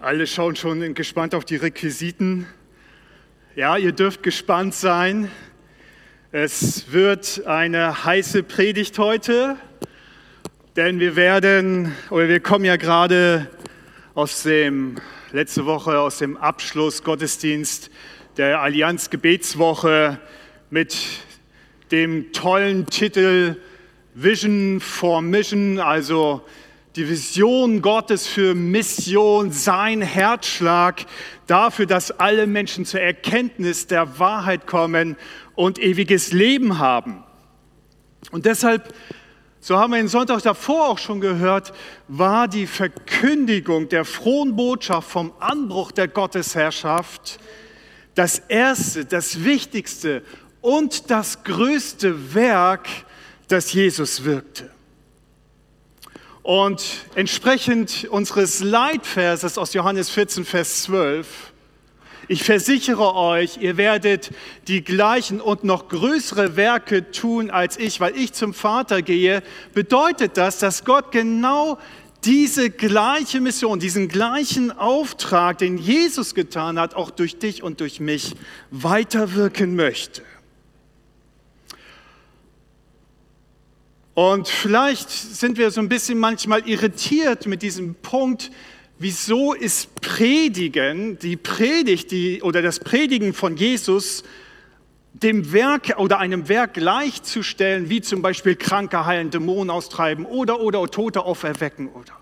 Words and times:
Alle 0.00 0.26
schauen 0.26 0.56
schon 0.56 0.92
gespannt 0.92 1.34
auf 1.34 1.46
die 1.46 1.56
Requisiten. 1.56 2.46
Ja, 3.54 3.78
ihr 3.78 3.92
dürft 3.92 4.22
gespannt 4.22 4.74
sein. 4.74 5.30
Es 6.32 6.92
wird 6.92 7.46
eine 7.46 8.04
heiße 8.04 8.42
Predigt 8.42 8.98
heute, 8.98 9.56
denn 10.76 11.00
wir 11.00 11.16
werden, 11.16 11.94
oder 12.10 12.28
wir 12.28 12.40
kommen 12.40 12.66
ja 12.66 12.76
gerade 12.76 13.50
aus 14.14 14.42
dem, 14.42 14.96
letzte 15.32 15.64
Woche 15.64 15.98
aus 15.98 16.18
dem 16.18 16.36
Abschluss 16.36 17.02
Gottesdienst 17.02 17.90
der 18.36 18.60
Allianz 18.60 19.08
Gebetswoche 19.08 20.20
mit 20.68 20.94
dem 21.90 22.32
tollen 22.32 22.84
Titel 22.84 23.56
Vision 24.14 24.78
for 24.78 25.22
Mission, 25.22 25.78
also 25.78 26.42
die 26.96 27.08
Vision 27.10 27.82
Gottes 27.82 28.26
für 28.26 28.54
Mission, 28.54 29.52
sein 29.52 30.00
Herzschlag 30.00 31.04
dafür, 31.46 31.84
dass 31.84 32.10
alle 32.10 32.46
Menschen 32.46 32.86
zur 32.86 33.00
Erkenntnis 33.00 33.86
der 33.86 34.18
Wahrheit 34.18 34.66
kommen 34.66 35.16
und 35.54 35.78
ewiges 35.78 36.32
Leben 36.32 36.78
haben. 36.78 37.22
Und 38.30 38.46
deshalb, 38.46 38.94
so 39.60 39.76
haben 39.76 39.92
wir 39.92 39.98
den 39.98 40.08
Sonntag 40.08 40.40
davor 40.42 40.88
auch 40.88 40.98
schon 40.98 41.20
gehört, 41.20 41.74
war 42.08 42.48
die 42.48 42.66
Verkündigung 42.66 43.90
der 43.90 44.06
frohen 44.06 44.56
Botschaft 44.56 45.10
vom 45.10 45.32
Anbruch 45.38 45.92
der 45.92 46.08
Gottesherrschaft 46.08 47.38
das 48.14 48.38
erste, 48.38 49.04
das 49.04 49.44
wichtigste 49.44 50.22
und 50.62 51.10
das 51.10 51.44
größte 51.44 52.34
Werk, 52.34 52.88
das 53.48 53.74
Jesus 53.74 54.24
wirkte. 54.24 54.70
Und 56.46 56.84
entsprechend 57.16 58.06
unseres 58.08 58.60
Leitverses 58.60 59.58
aus 59.58 59.74
Johannes 59.74 60.10
14, 60.10 60.44
Vers 60.44 60.84
12, 60.84 61.26
ich 62.28 62.44
versichere 62.44 63.16
euch, 63.16 63.56
ihr 63.56 63.76
werdet 63.76 64.30
die 64.68 64.84
gleichen 64.84 65.40
und 65.40 65.64
noch 65.64 65.88
größere 65.88 66.54
Werke 66.54 67.10
tun 67.10 67.50
als 67.50 67.76
ich, 67.76 67.98
weil 67.98 68.16
ich 68.16 68.32
zum 68.32 68.54
Vater 68.54 69.02
gehe, 69.02 69.42
bedeutet 69.74 70.36
das, 70.36 70.60
dass 70.60 70.84
Gott 70.84 71.10
genau 71.10 71.78
diese 72.24 72.70
gleiche 72.70 73.40
Mission, 73.40 73.80
diesen 73.80 74.06
gleichen 74.06 74.70
Auftrag, 74.70 75.58
den 75.58 75.78
Jesus 75.78 76.32
getan 76.32 76.78
hat, 76.78 76.94
auch 76.94 77.10
durch 77.10 77.40
dich 77.40 77.64
und 77.64 77.80
durch 77.80 77.98
mich 77.98 78.36
weiterwirken 78.70 79.74
möchte. 79.74 80.22
Und 84.16 84.48
vielleicht 84.48 85.10
sind 85.10 85.58
wir 85.58 85.70
so 85.70 85.78
ein 85.78 85.90
bisschen 85.90 86.18
manchmal 86.18 86.66
irritiert 86.66 87.44
mit 87.44 87.60
diesem 87.60 87.94
Punkt, 87.96 88.50
wieso 88.98 89.52
ist 89.52 89.94
Predigen, 90.00 91.18
die 91.18 91.36
Predigt 91.36 92.12
die, 92.12 92.40
oder 92.40 92.62
das 92.62 92.80
Predigen 92.80 93.34
von 93.34 93.58
Jesus 93.58 94.24
dem 95.12 95.52
Werk 95.52 95.98
oder 95.98 96.18
einem 96.18 96.48
Werk 96.48 96.72
gleichzustellen, 96.72 97.90
wie 97.90 98.00
zum 98.00 98.22
Beispiel 98.22 98.56
Kranke 98.56 99.04
heilen, 99.04 99.30
Dämonen 99.30 99.68
austreiben 99.68 100.24
oder, 100.24 100.60
oder 100.60 100.86
Tote 100.86 101.22
auferwecken 101.22 101.88
oder. 101.88 102.14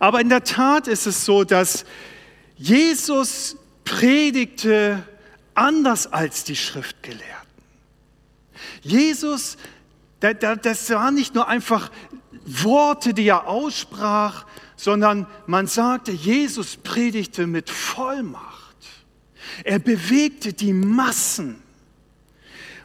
Aber 0.00 0.20
in 0.20 0.28
der 0.28 0.42
Tat 0.42 0.88
ist 0.88 1.06
es 1.06 1.24
so, 1.24 1.44
dass 1.44 1.84
Jesus 2.56 3.56
predigte 3.84 5.04
anders 5.54 6.12
als 6.12 6.42
die 6.42 6.56
Schriftgelehrten. 6.56 7.46
Jesus 8.82 9.56
das 10.20 10.90
waren 10.90 11.14
nicht 11.14 11.34
nur 11.34 11.48
einfach 11.48 11.90
Worte, 12.44 13.14
die 13.14 13.28
er 13.28 13.46
aussprach, 13.46 14.46
sondern 14.76 15.26
man 15.46 15.66
sagte, 15.66 16.12
Jesus 16.12 16.76
predigte 16.76 17.46
mit 17.46 17.68
Vollmacht. 17.68 18.76
Er 19.64 19.78
bewegte 19.78 20.52
die 20.52 20.72
Massen 20.72 21.62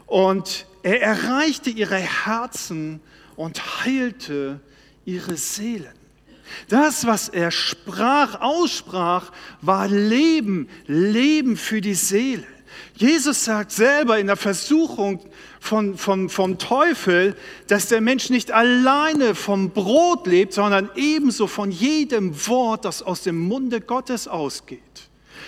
und 0.05 0.65
er 0.81 1.01
erreichte 1.01 1.69
ihre 1.69 1.97
Herzen 1.97 2.99
und 3.35 3.83
heilte 3.83 4.59
ihre 5.05 5.37
Seelen. 5.37 5.93
Das, 6.67 7.05
was 7.05 7.29
er 7.29 7.51
sprach, 7.51 8.41
aussprach, 8.41 9.31
war 9.61 9.87
Leben, 9.87 10.67
Leben 10.87 11.57
für 11.57 11.81
die 11.81 11.95
Seele. 11.95 12.45
Jesus 12.95 13.45
sagt 13.45 13.71
selber 13.71 14.19
in 14.19 14.27
der 14.27 14.35
Versuchung 14.35 15.19
von, 15.63 15.97
von, 15.97 16.27
vom 16.27 16.57
Teufel, 16.57 17.37
dass 17.67 17.87
der 17.87 18.01
Mensch 18.01 18.29
nicht 18.29 18.51
alleine 18.51 19.33
vom 19.33 19.69
Brot 19.69 20.27
lebt, 20.27 20.51
sondern 20.51 20.89
ebenso 20.97 21.47
von 21.47 21.71
jedem 21.71 22.35
Wort, 22.47 22.83
das 22.83 23.01
aus 23.01 23.23
dem 23.23 23.39
Munde 23.39 23.79
Gottes 23.79 24.27
ausgeht. 24.27 24.81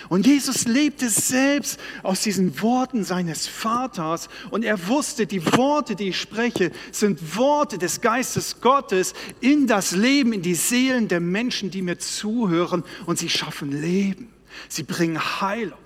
Und 0.08 0.26
Jesus 0.26 0.64
lebte 0.64 1.10
selbst 1.10 1.78
aus 2.02 2.22
diesen 2.22 2.62
Worten 2.62 3.04
seines 3.04 3.46
Vaters 3.46 4.30
und 4.50 4.64
er 4.64 4.88
wusste, 4.88 5.26
die 5.26 5.44
Worte, 5.44 5.94
die 5.96 6.08
ich 6.08 6.18
spreche, 6.18 6.72
sind 6.92 7.36
Worte 7.36 7.76
des 7.76 8.00
Geistes 8.00 8.62
Gottes 8.62 9.12
in 9.40 9.66
das 9.66 9.92
Leben, 9.92 10.32
in 10.32 10.40
die 10.40 10.54
Seelen 10.54 11.08
der 11.08 11.20
Menschen, 11.20 11.70
die 11.70 11.82
mir 11.82 11.98
zuhören 11.98 12.84
und 13.04 13.18
sie 13.18 13.28
schaffen 13.28 13.70
Leben. 13.70 14.32
Sie 14.70 14.82
bringen 14.82 15.42
Heilung. 15.42 15.85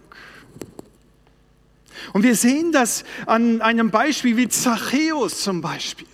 Und 2.12 2.22
wir 2.22 2.34
sehen 2.34 2.72
das 2.72 3.04
an 3.26 3.60
einem 3.60 3.90
Beispiel 3.90 4.36
wie 4.36 4.48
Zachäus 4.48 5.42
zum 5.42 5.60
Beispiel. 5.60 6.06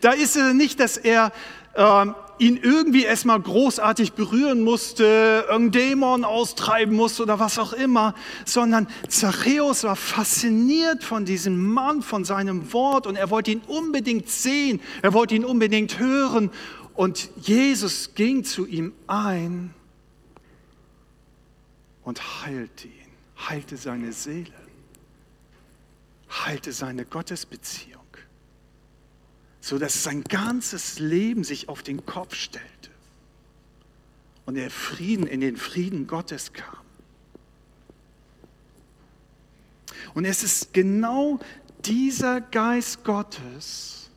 Da 0.00 0.12
ist 0.12 0.36
es 0.36 0.54
nicht, 0.54 0.80
dass 0.80 0.96
er 0.96 1.32
äh, 1.74 2.06
ihn 2.38 2.56
irgendwie 2.56 3.04
erstmal 3.04 3.40
großartig 3.40 4.12
berühren 4.14 4.62
musste, 4.62 5.46
irgendein 5.48 5.90
Dämon 5.90 6.24
austreiben 6.24 6.94
musste 6.94 7.22
oder 7.22 7.38
was 7.38 7.58
auch 7.58 7.72
immer, 7.72 8.14
sondern 8.44 8.88
Zachäus 9.08 9.84
war 9.84 9.96
fasziniert 9.96 11.04
von 11.04 11.24
diesem 11.24 11.72
Mann, 11.72 12.02
von 12.02 12.24
seinem 12.24 12.72
Wort 12.72 13.06
und 13.06 13.16
er 13.16 13.30
wollte 13.30 13.52
ihn 13.52 13.62
unbedingt 13.66 14.28
sehen, 14.28 14.80
er 15.02 15.12
wollte 15.12 15.34
ihn 15.34 15.44
unbedingt 15.44 15.98
hören 15.98 16.50
und 16.94 17.30
Jesus 17.36 18.14
ging 18.14 18.44
zu 18.44 18.66
ihm 18.66 18.92
ein 19.06 19.72
und 22.02 22.44
heilte 22.44 22.88
ihn, 22.88 22.92
heilte 23.48 23.76
seine 23.76 24.12
Seele 24.12 24.61
heilte 26.32 26.72
seine 26.72 27.04
Gottesbeziehung, 27.04 28.00
so 29.60 29.78
dass 29.78 30.02
sein 30.02 30.24
ganzes 30.24 30.98
Leben 30.98 31.44
sich 31.44 31.68
auf 31.68 31.82
den 31.82 32.04
Kopf 32.06 32.34
stellte 32.34 32.90
und 34.46 34.56
er 34.56 34.70
Frieden 34.70 35.26
in 35.26 35.40
den 35.40 35.56
Frieden 35.56 36.06
Gottes 36.06 36.52
kam. 36.52 36.78
Und 40.14 40.24
es 40.24 40.42
ist 40.42 40.74
genau 40.74 41.38
dieser 41.84 42.40
Geist 42.40 43.04
Gottes, 43.04 44.10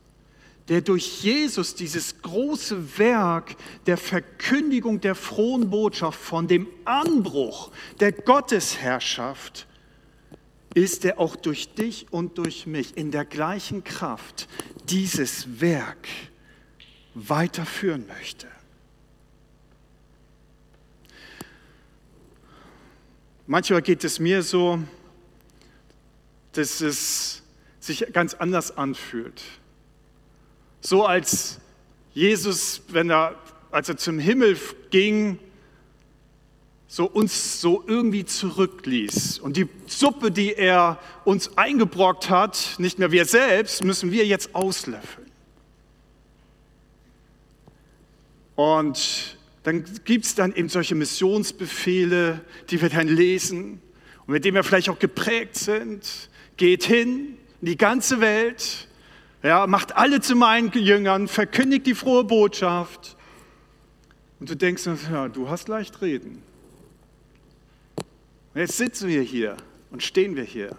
der 0.68 0.82
durch 0.82 1.24
Jesus 1.24 1.76
dieses 1.76 2.22
große 2.22 2.98
Werk 2.98 3.56
der 3.86 3.98
Verkündigung 3.98 5.00
der 5.00 5.16
frohen 5.16 5.70
Botschaft 5.70 6.20
von 6.20 6.48
dem 6.48 6.68
Anbruch 6.86 7.72
der 8.00 8.12
Gottesherrschaft 8.12 9.68
ist 10.76 11.06
er 11.06 11.20
auch 11.20 11.36
durch 11.38 11.74
dich 11.74 12.06
und 12.12 12.38
durch 12.38 12.68
mich 12.68 12.98
in 12.98 13.10
der 13.10 13.26
gleichen 13.26 13.84
Kraft 13.84 14.48
dieses 14.90 15.62
Werk 15.62 16.08
weiterführen 17.16 18.06
möchte. 18.08 18.48
Manchmal 23.48 23.82
geht 23.82 24.04
es 24.04 24.20
mir 24.20 24.44
so, 24.44 24.80
dass 26.52 26.82
es 26.82 27.42
sich 27.80 28.12
ganz 28.12 28.34
anders 28.34 28.76
anfühlt. 28.76 29.42
So 30.82 31.06
als 31.06 31.60
Jesus, 32.14 32.82
wenn 32.90 33.10
er, 33.10 33.36
als 33.72 33.88
er 33.88 33.96
zum 33.98 34.20
Himmel 34.20 34.58
ging, 34.90 35.40
so 36.88 37.06
uns 37.06 37.62
so 37.62 37.84
irgendwie 37.88 38.26
zurückließ. 38.26 39.40
Und 39.40 39.58
die 39.58 39.68
Suppe, 39.88 40.32
die 40.32 40.54
er 40.54 41.00
uns 41.24 41.58
eingebrockt 41.58 42.30
hat, 42.30 42.76
nicht 42.78 43.00
mehr 43.00 43.12
wir 43.12 43.26
selbst, 43.26 43.84
müssen 43.84 44.12
wir 44.12 44.26
jetzt 44.26 44.54
auslöffeln. 44.54 45.32
Und 48.56 49.38
dann 49.64 49.84
gibt 50.06 50.26
es 50.26 50.36
dann 50.36 50.56
eben 50.56 50.70
solche 50.70 50.96
Missionsbefehle, 50.96 52.42
die 52.70 52.82
wir 52.82 52.90
dann 52.90 53.08
lesen 53.08 53.82
und 54.26 54.34
mit 54.34 54.46
denen 54.46 54.56
wir 54.56 54.64
vielleicht 54.64 54.90
auch 54.90 55.00
geprägt 55.00 55.56
sind. 55.56 56.30
Geht 56.56 56.84
hin 56.84 57.38
in 57.62 57.68
die 57.68 57.78
ganze 57.78 58.22
Welt, 58.22 58.88
ja, 59.44 59.68
macht 59.68 59.96
alle 59.96 60.22
zu 60.22 60.36
meinen 60.36 60.72
Jüngern, 60.72 61.28
verkündigt 61.28 61.86
die 61.88 61.96
frohe 61.96 62.24
Botschaft. 62.24 63.18
Und 64.40 64.50
du 64.50 64.56
denkst, 64.56 64.84
ja, 65.12 65.28
du 65.28 65.50
hast 65.50 65.68
leicht 65.68 66.02
reden. 66.02 66.42
Und 68.56 68.62
jetzt 68.62 68.78
sitzen 68.78 69.10
wir 69.10 69.22
hier 69.22 69.58
und 69.92 70.02
stehen 70.02 70.38
wir 70.38 70.46
hier 70.46 70.78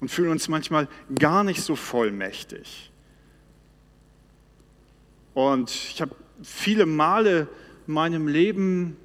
und 0.00 0.10
fühlen 0.10 0.30
uns 0.30 0.48
manchmal 0.48 0.88
gar 1.18 1.44
nicht 1.44 1.60
so 1.60 1.76
vollmächtig. 1.76 2.90
Und 5.34 5.70
ich 5.70 6.00
habe 6.00 6.16
viele 6.42 6.86
Male 6.86 7.46
in 7.86 7.92
meinem 7.92 8.26
Leben 8.26 8.96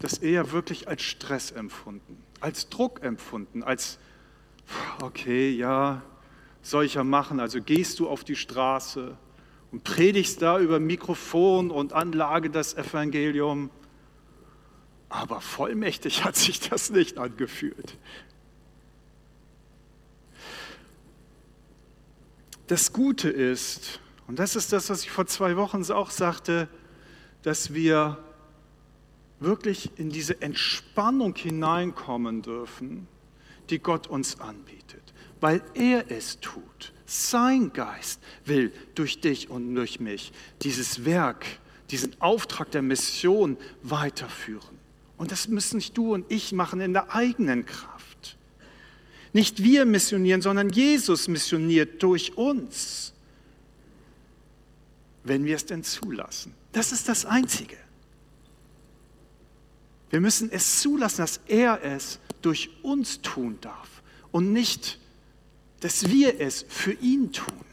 das 0.00 0.18
eher 0.18 0.50
wirklich 0.50 0.88
als 0.88 1.02
Stress 1.02 1.52
empfunden, 1.52 2.20
als 2.40 2.68
Druck 2.68 3.04
empfunden, 3.04 3.62
als, 3.62 4.00
okay, 5.00 5.50
ja, 5.50 6.02
soll 6.62 6.84
ich 6.84 6.94
ja 6.94 7.04
machen. 7.04 7.38
Also 7.38 7.62
gehst 7.62 8.00
du 8.00 8.08
auf 8.08 8.24
die 8.24 8.34
Straße 8.34 9.16
und 9.70 9.84
predigst 9.84 10.42
da 10.42 10.58
über 10.58 10.80
Mikrofon 10.80 11.70
und 11.70 11.92
Anlage 11.92 12.50
das 12.50 12.74
Evangelium. 12.74 13.70
Aber 15.12 15.42
vollmächtig 15.42 16.24
hat 16.24 16.36
sich 16.36 16.58
das 16.58 16.88
nicht 16.88 17.18
angefühlt. 17.18 17.98
Das 22.66 22.94
Gute 22.94 23.28
ist, 23.28 24.00
und 24.26 24.38
das 24.38 24.56
ist 24.56 24.72
das, 24.72 24.88
was 24.88 25.02
ich 25.02 25.10
vor 25.10 25.26
zwei 25.26 25.58
Wochen 25.58 25.84
auch 25.92 26.10
sagte, 26.10 26.66
dass 27.42 27.74
wir 27.74 28.24
wirklich 29.38 29.90
in 29.98 30.08
diese 30.08 30.40
Entspannung 30.40 31.34
hineinkommen 31.36 32.40
dürfen, 32.40 33.06
die 33.68 33.80
Gott 33.80 34.06
uns 34.06 34.40
anbietet, 34.40 35.12
weil 35.42 35.60
er 35.74 36.10
es 36.10 36.40
tut. 36.40 36.94
Sein 37.04 37.74
Geist 37.74 38.22
will 38.46 38.72
durch 38.94 39.20
dich 39.20 39.50
und 39.50 39.74
durch 39.74 40.00
mich 40.00 40.32
dieses 40.62 41.04
Werk, 41.04 41.44
diesen 41.90 42.18
Auftrag 42.22 42.70
der 42.70 42.80
Mission 42.80 43.58
weiterführen. 43.82 44.81
Und 45.22 45.30
das 45.30 45.46
müssen 45.46 45.76
nicht 45.76 45.96
du 45.96 46.14
und 46.14 46.26
ich 46.32 46.50
machen 46.50 46.80
in 46.80 46.94
der 46.94 47.14
eigenen 47.14 47.64
Kraft. 47.64 48.36
Nicht 49.32 49.62
wir 49.62 49.84
missionieren, 49.84 50.42
sondern 50.42 50.68
Jesus 50.68 51.28
missioniert 51.28 52.02
durch 52.02 52.36
uns, 52.36 53.12
wenn 55.22 55.44
wir 55.44 55.54
es 55.54 55.64
denn 55.64 55.84
zulassen. 55.84 56.52
Das 56.72 56.90
ist 56.90 57.08
das 57.08 57.24
Einzige. 57.24 57.76
Wir 60.10 60.20
müssen 60.20 60.50
es 60.50 60.80
zulassen, 60.80 61.18
dass 61.18 61.38
er 61.46 61.84
es 61.84 62.18
durch 62.40 62.70
uns 62.82 63.20
tun 63.20 63.58
darf 63.60 64.02
und 64.32 64.52
nicht, 64.52 64.98
dass 65.78 66.08
wir 66.10 66.40
es 66.40 66.66
für 66.68 66.94
ihn 66.94 67.30
tun. 67.32 67.64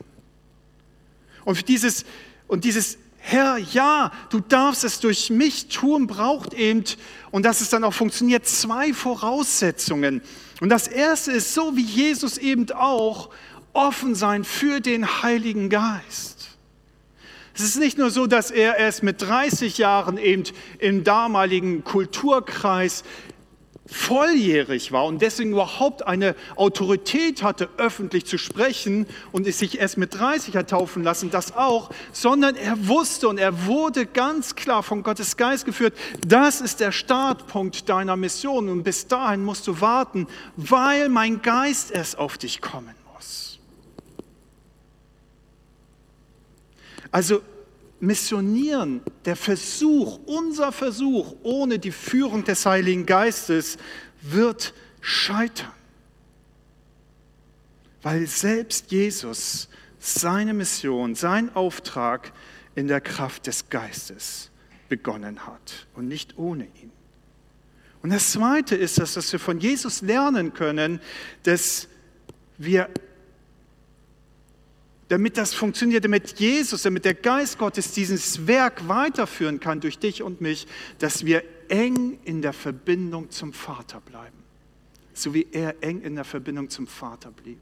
Und 1.45 1.55
für 1.55 1.63
dieses, 1.63 2.05
und 2.47 2.63
dieses 2.63 2.99
Herr, 3.31 3.59
ja, 3.59 4.11
du 4.31 4.39
darfst 4.39 4.83
es 4.83 4.99
durch 4.99 5.29
mich 5.29 5.67
tun, 5.67 6.07
braucht 6.07 6.55
eben, 6.55 6.83
und 7.29 7.45
dass 7.45 7.61
es 7.61 7.69
dann 7.69 7.83
auch 7.83 7.93
funktioniert, 7.93 8.47
zwei 8.47 8.91
Voraussetzungen. 8.91 10.23
Und 10.61 10.69
das 10.69 10.87
erste 10.87 11.33
ist, 11.33 11.53
so 11.53 11.75
wie 11.75 11.83
Jesus 11.83 12.39
eben 12.39 12.71
auch, 12.71 13.29
offen 13.71 14.15
sein 14.15 14.43
für 14.43 14.79
den 14.79 15.21
Heiligen 15.21 15.69
Geist. 15.69 16.57
Es 17.53 17.61
ist 17.61 17.77
nicht 17.77 17.99
nur 17.99 18.09
so, 18.09 18.25
dass 18.25 18.49
er 18.49 18.77
erst 18.77 19.03
mit 19.03 19.21
30 19.21 19.77
Jahren 19.77 20.17
eben 20.17 20.43
im 20.79 21.03
damaligen 21.03 21.83
Kulturkreis 21.83 23.03
volljährig 23.91 24.91
war 24.91 25.05
und 25.05 25.21
deswegen 25.21 25.51
überhaupt 25.51 26.05
eine 26.05 26.35
Autorität 26.55 27.43
hatte, 27.43 27.69
öffentlich 27.77 28.25
zu 28.25 28.37
sprechen 28.37 29.07
und 29.31 29.47
es 29.47 29.59
sich 29.59 29.79
erst 29.79 29.97
mit 29.97 30.13
30 30.13 30.55
hat 30.55 30.69
taufen 30.69 31.03
lassen, 31.03 31.31
das 31.31 31.55
auch, 31.55 31.89
sondern 32.11 32.55
er 32.55 32.87
wusste 32.87 33.27
und 33.27 33.37
er 33.37 33.65
wurde 33.65 34.05
ganz 34.05 34.55
klar 34.55 34.83
von 34.83 35.03
Gottes 35.03 35.37
Geist 35.37 35.65
geführt, 35.65 35.93
das 36.27 36.61
ist 36.61 36.79
der 36.79 36.91
Startpunkt 36.91 37.89
deiner 37.89 38.15
Mission 38.15 38.69
und 38.69 38.83
bis 38.83 39.07
dahin 39.07 39.43
musst 39.43 39.67
du 39.67 39.81
warten, 39.81 40.27
weil 40.55 41.09
mein 41.09 41.41
Geist 41.41 41.91
erst 41.91 42.17
auf 42.17 42.37
dich 42.37 42.61
kommen 42.61 42.99
Also 47.11 47.41
missionieren, 47.99 49.01
der 49.25 49.35
Versuch, 49.35 50.19
unser 50.25 50.71
Versuch 50.71 51.35
ohne 51.43 51.79
die 51.79 51.91
Führung 51.91 52.43
des 52.43 52.65
Heiligen 52.65 53.05
Geistes 53.05 53.77
wird 54.21 54.73
scheitern. 55.01 55.71
Weil 58.01 58.27
selbst 58.27 58.91
Jesus 58.91 59.69
seine 59.99 60.53
Mission, 60.53 61.15
sein 61.15 61.53
Auftrag 61.55 62.31
in 62.75 62.87
der 62.87 63.01
Kraft 63.01 63.47
des 63.47 63.69
Geistes 63.69 64.49
begonnen 64.87 65.45
hat 65.45 65.87
und 65.95 66.07
nicht 66.07 66.37
ohne 66.37 66.65
ihn. 66.65 66.91
Und 68.01 68.11
das 68.11 68.31
Zweite 68.31 68.75
ist, 68.75 68.97
dass 68.97 69.31
wir 69.31 69.39
von 69.39 69.59
Jesus 69.59 70.01
lernen 70.01 70.53
können, 70.53 71.01
dass 71.43 71.89
wir 72.57 72.89
damit 75.09 75.37
das 75.37 75.53
funktioniert, 75.53 76.05
damit 76.05 76.39
Jesus, 76.39 76.83
damit 76.83 77.03
der 77.03 77.15
Geist 77.15 77.57
Gottes 77.57 77.91
dieses 77.91 78.47
Werk 78.47 78.87
weiterführen 78.87 79.59
kann 79.59 79.81
durch 79.81 79.99
dich 79.99 80.23
und 80.23 80.39
mich, 80.39 80.67
dass 80.99 81.25
wir 81.25 81.43
eng 81.67 82.19
in 82.23 82.41
der 82.41 82.53
Verbindung 82.53 83.29
zum 83.29 83.51
Vater 83.51 84.01
bleiben, 84.01 84.37
so 85.13 85.33
wie 85.33 85.47
er 85.51 85.75
eng 85.83 86.01
in 86.01 86.15
der 86.15 86.23
Verbindung 86.25 86.69
zum 86.69 86.87
Vater 86.87 87.31
blieb 87.31 87.59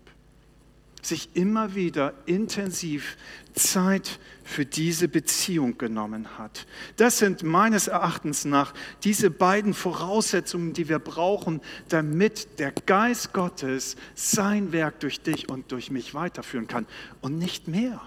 sich 1.07 1.30
immer 1.33 1.75
wieder 1.75 2.13
intensiv 2.25 3.18
Zeit 3.54 4.19
für 4.44 4.65
diese 4.65 5.07
Beziehung 5.07 5.77
genommen 5.77 6.38
hat. 6.38 6.65
Das 6.95 7.18
sind 7.18 7.44
meines 7.44 7.88
Erachtens 7.88 8.45
nach 8.45 8.74
diese 9.04 9.30
beiden 9.30 9.74
Voraussetzungen, 9.74 10.74
die 10.74 10.88
wir 10.88 11.00
brauchen, 11.00 11.62
damit 11.89 12.59
der 12.59 12.71
Geist 12.71 13.33
Gottes 13.33 13.95
sein 14.15 14.71
Werk 14.71 15.00
durch 15.00 15.21
dich 15.21 15.50
und 15.50 15.71
durch 15.71 15.92
mich 15.92 16.13
weiterführen 16.13 16.68
kann 16.68 16.86
und 17.21 17.38
nicht 17.38 17.68
mehr. 17.68 18.01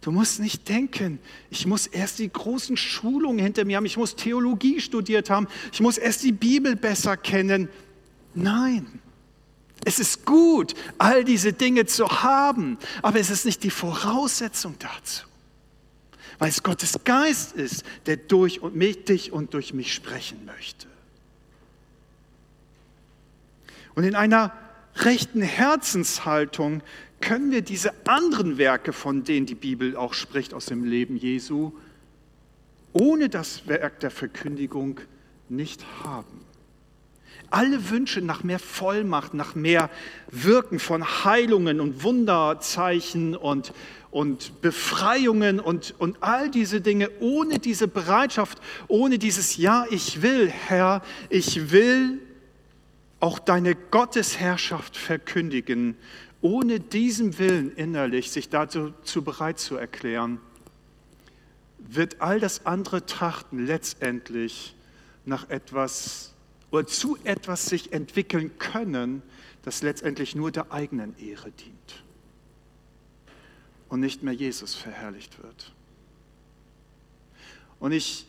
Du 0.00 0.10
musst 0.12 0.38
nicht 0.38 0.68
denken, 0.68 1.18
ich 1.48 1.66
muss 1.66 1.86
erst 1.86 2.18
die 2.18 2.30
großen 2.30 2.76
Schulungen 2.76 3.38
hinter 3.38 3.64
mir 3.64 3.78
haben, 3.78 3.86
ich 3.86 3.96
muss 3.96 4.16
Theologie 4.16 4.80
studiert 4.80 5.30
haben, 5.30 5.48
ich 5.72 5.80
muss 5.80 5.96
erst 5.96 6.24
die 6.24 6.32
Bibel 6.32 6.76
besser 6.76 7.16
kennen. 7.16 7.70
Nein, 8.34 9.00
es 9.84 9.98
ist 9.98 10.24
gut, 10.24 10.74
all 10.98 11.24
diese 11.24 11.52
Dinge 11.52 11.86
zu 11.86 12.22
haben, 12.22 12.78
aber 13.02 13.20
es 13.20 13.30
ist 13.30 13.44
nicht 13.44 13.62
die 13.62 13.70
Voraussetzung 13.70 14.76
dazu. 14.78 15.26
Weil 16.38 16.48
es 16.48 16.62
Gottes 16.62 16.98
Geist 17.04 17.52
ist, 17.52 17.84
der 18.06 18.16
durch 18.16 18.60
und 18.60 18.74
mich, 18.74 19.04
dich 19.04 19.32
und 19.32 19.54
durch 19.54 19.74
mich 19.74 19.92
sprechen 19.92 20.44
möchte. 20.46 20.86
Und 23.94 24.04
in 24.04 24.16
einer 24.16 24.52
rechten 24.96 25.42
Herzenshaltung 25.42 26.82
können 27.20 27.50
wir 27.50 27.62
diese 27.62 27.92
anderen 28.06 28.58
Werke, 28.58 28.92
von 28.92 29.24
denen 29.24 29.46
die 29.46 29.54
Bibel 29.54 29.96
auch 29.96 30.14
spricht 30.14 30.54
aus 30.54 30.66
dem 30.66 30.84
Leben 30.84 31.16
Jesu, 31.16 31.72
ohne 32.92 33.28
das 33.28 33.66
Werk 33.68 34.00
der 34.00 34.10
Verkündigung 34.10 35.00
nicht 35.48 35.84
haben 36.02 36.43
alle 37.54 37.88
Wünsche 37.90 38.20
nach 38.20 38.42
mehr 38.42 38.58
Vollmacht, 38.58 39.32
nach 39.32 39.54
mehr 39.54 39.88
Wirken 40.30 40.80
von 40.80 41.24
Heilungen 41.24 41.80
und 41.80 42.02
Wunderzeichen 42.02 43.36
und, 43.36 43.72
und 44.10 44.60
Befreiungen 44.60 45.60
und, 45.60 45.94
und 45.98 46.20
all 46.20 46.50
diese 46.50 46.80
Dinge, 46.80 47.10
ohne 47.20 47.60
diese 47.60 47.86
Bereitschaft, 47.86 48.60
ohne 48.88 49.20
dieses 49.20 49.56
Ja, 49.56 49.86
ich 49.90 50.20
will, 50.20 50.48
Herr, 50.48 51.02
ich 51.30 51.70
will 51.70 52.18
auch 53.20 53.38
deine 53.38 53.76
Gottesherrschaft 53.76 54.96
verkündigen, 54.96 55.96
ohne 56.40 56.80
diesen 56.80 57.38
Willen 57.38 57.72
innerlich 57.76 58.32
sich 58.32 58.48
dazu 58.48 58.92
zu 59.04 59.22
bereit 59.22 59.60
zu 59.60 59.76
erklären, 59.76 60.40
wird 61.78 62.20
all 62.20 62.40
das 62.40 62.66
andere 62.66 63.06
Trachten 63.06 63.64
letztendlich 63.64 64.74
nach 65.24 65.48
etwas 65.50 66.33
oder 66.74 66.88
zu 66.88 67.16
etwas 67.22 67.66
sich 67.66 67.92
entwickeln 67.92 68.58
können, 68.58 69.22
das 69.62 69.82
letztendlich 69.82 70.34
nur 70.34 70.50
der 70.50 70.72
eigenen 70.72 71.16
Ehre 71.20 71.52
dient 71.52 72.02
und 73.88 74.00
nicht 74.00 74.24
mehr 74.24 74.34
Jesus 74.34 74.74
verherrlicht 74.74 75.40
wird. 75.40 75.72
Und 77.78 77.92
ich 77.92 78.26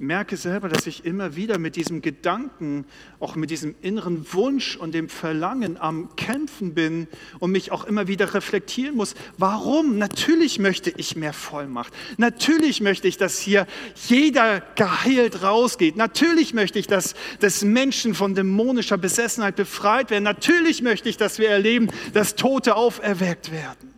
merke 0.00 0.38
selber, 0.38 0.70
dass 0.70 0.86
ich 0.86 1.04
immer 1.04 1.36
wieder 1.36 1.58
mit 1.58 1.76
diesem 1.76 2.00
Gedanken, 2.00 2.86
auch 3.20 3.36
mit 3.36 3.50
diesem 3.50 3.74
inneren 3.82 4.26
Wunsch 4.32 4.76
und 4.76 4.94
dem 4.94 5.10
Verlangen 5.10 5.76
am 5.76 6.16
Kämpfen 6.16 6.74
bin 6.74 7.06
und 7.38 7.52
mich 7.52 7.70
auch 7.70 7.84
immer 7.84 8.08
wieder 8.08 8.32
reflektieren 8.32 8.96
muss. 8.96 9.14
Warum? 9.36 9.98
Natürlich 9.98 10.58
möchte 10.58 10.90
ich 10.96 11.16
mehr 11.16 11.34
Vollmacht. 11.34 11.92
Natürlich 12.16 12.80
möchte 12.80 13.08
ich, 13.08 13.18
dass 13.18 13.38
hier 13.38 13.66
jeder 14.08 14.60
geheilt 14.74 15.42
rausgeht. 15.42 15.96
Natürlich 15.96 16.54
möchte 16.54 16.78
ich, 16.78 16.86
dass, 16.86 17.14
dass 17.40 17.62
Menschen 17.62 18.14
von 18.14 18.34
dämonischer 18.34 18.96
Besessenheit 18.96 19.56
befreit 19.56 20.10
werden. 20.10 20.24
Natürlich 20.24 20.80
möchte 20.80 21.10
ich, 21.10 21.18
dass 21.18 21.38
wir 21.38 21.50
erleben, 21.50 21.88
dass 22.14 22.36
Tote 22.36 22.74
auferweckt 22.74 23.52
werden. 23.52 23.92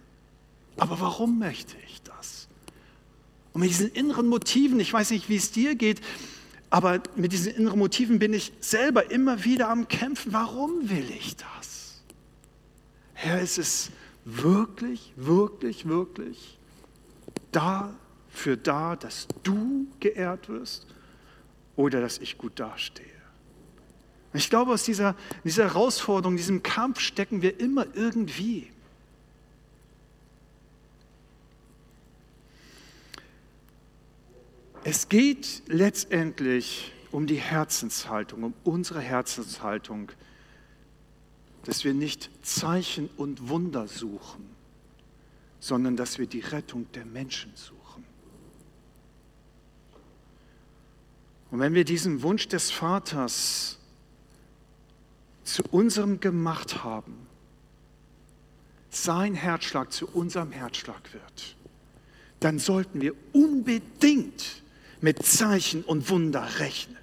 Aber 0.78 1.00
warum 1.00 1.38
möchte 1.38 1.76
ich? 1.76 1.81
Und 3.52 3.60
mit 3.60 3.70
diesen 3.70 3.90
inneren 3.90 4.28
Motiven, 4.28 4.80
ich 4.80 4.92
weiß 4.92 5.10
nicht, 5.10 5.28
wie 5.28 5.36
es 5.36 5.50
dir 5.50 5.74
geht, 5.74 6.00
aber 6.70 7.02
mit 7.16 7.32
diesen 7.32 7.54
inneren 7.54 7.78
Motiven 7.78 8.18
bin 8.18 8.32
ich 8.32 8.52
selber 8.60 9.10
immer 9.10 9.44
wieder 9.44 9.68
am 9.68 9.88
Kämpfen. 9.88 10.32
Warum 10.32 10.88
will 10.88 11.10
ich 11.10 11.36
das? 11.36 12.02
Herr, 13.12 13.40
ist 13.40 13.58
es 13.58 13.90
wirklich, 14.24 15.12
wirklich, 15.16 15.86
wirklich 15.86 16.58
da 17.50 17.94
für 18.30 18.56
da, 18.56 18.96
dass 18.96 19.28
du 19.42 19.86
geehrt 20.00 20.48
wirst 20.48 20.86
oder 21.76 22.00
dass 22.00 22.18
ich 22.18 22.38
gut 22.38 22.58
dastehe? 22.58 23.06
Ich 24.34 24.48
glaube, 24.48 24.72
aus 24.72 24.84
dieser, 24.84 25.14
dieser 25.44 25.64
Herausforderung, 25.64 26.36
diesem 26.36 26.62
Kampf 26.62 27.00
stecken 27.00 27.42
wir 27.42 27.60
immer 27.60 27.86
irgendwie. 27.94 28.70
Es 34.84 35.08
geht 35.08 35.62
letztendlich 35.68 36.92
um 37.12 37.28
die 37.28 37.36
Herzenshaltung, 37.36 38.42
um 38.42 38.54
unsere 38.64 39.00
Herzenshaltung, 39.00 40.10
dass 41.64 41.84
wir 41.84 41.94
nicht 41.94 42.30
Zeichen 42.42 43.08
und 43.16 43.48
Wunder 43.48 43.86
suchen, 43.86 44.50
sondern 45.60 45.96
dass 45.96 46.18
wir 46.18 46.26
die 46.26 46.40
Rettung 46.40 46.90
der 46.92 47.04
Menschen 47.04 47.52
suchen. 47.54 48.04
Und 51.52 51.60
wenn 51.60 51.74
wir 51.74 51.84
diesen 51.84 52.22
Wunsch 52.22 52.48
des 52.48 52.72
Vaters 52.72 53.78
zu 55.44 55.62
unserem 55.70 56.18
gemacht 56.18 56.82
haben, 56.82 57.28
sein 58.90 59.34
Herzschlag 59.34 59.92
zu 59.92 60.08
unserem 60.08 60.50
Herzschlag 60.50 61.12
wird, 61.12 61.56
dann 62.40 62.58
sollten 62.58 63.00
wir 63.00 63.14
unbedingt 63.32 64.61
mit 65.02 65.24
Zeichen 65.24 65.82
und 65.84 66.08
Wunder 66.08 66.48
rechnen. 66.58 66.96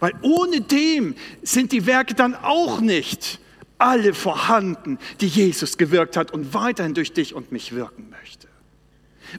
Weil 0.00 0.12
ohne 0.22 0.60
dem 0.60 1.14
sind 1.42 1.72
die 1.72 1.86
Werke 1.86 2.14
dann 2.14 2.34
auch 2.34 2.80
nicht 2.80 3.38
alle 3.78 4.12
vorhanden, 4.12 4.98
die 5.20 5.28
Jesus 5.28 5.78
gewirkt 5.78 6.16
hat 6.16 6.32
und 6.32 6.52
weiterhin 6.52 6.94
durch 6.94 7.12
dich 7.12 7.34
und 7.34 7.52
mich 7.52 7.72
wirken 7.72 8.10
möchte. 8.10 8.48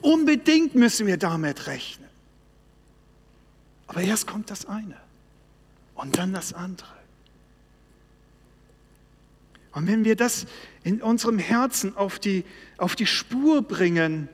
Unbedingt 0.01 0.75
müssen 0.75 1.07
wir 1.07 1.17
damit 1.17 1.67
rechnen. 1.67 2.07
Aber 3.87 4.01
erst 4.01 4.27
kommt 4.27 4.49
das 4.49 4.65
eine 4.65 4.97
und 5.95 6.17
dann 6.17 6.31
das 6.31 6.53
andere. 6.53 6.87
Und 9.71 9.87
wenn 9.87 10.05
wir 10.05 10.15
das 10.15 10.45
in 10.83 11.01
unserem 11.01 11.39
Herzen 11.39 11.95
auf 11.95 12.19
die, 12.19 12.43
auf 12.77 12.95
die 12.95 13.05
Spur 13.05 13.61
bringen, 13.61 14.29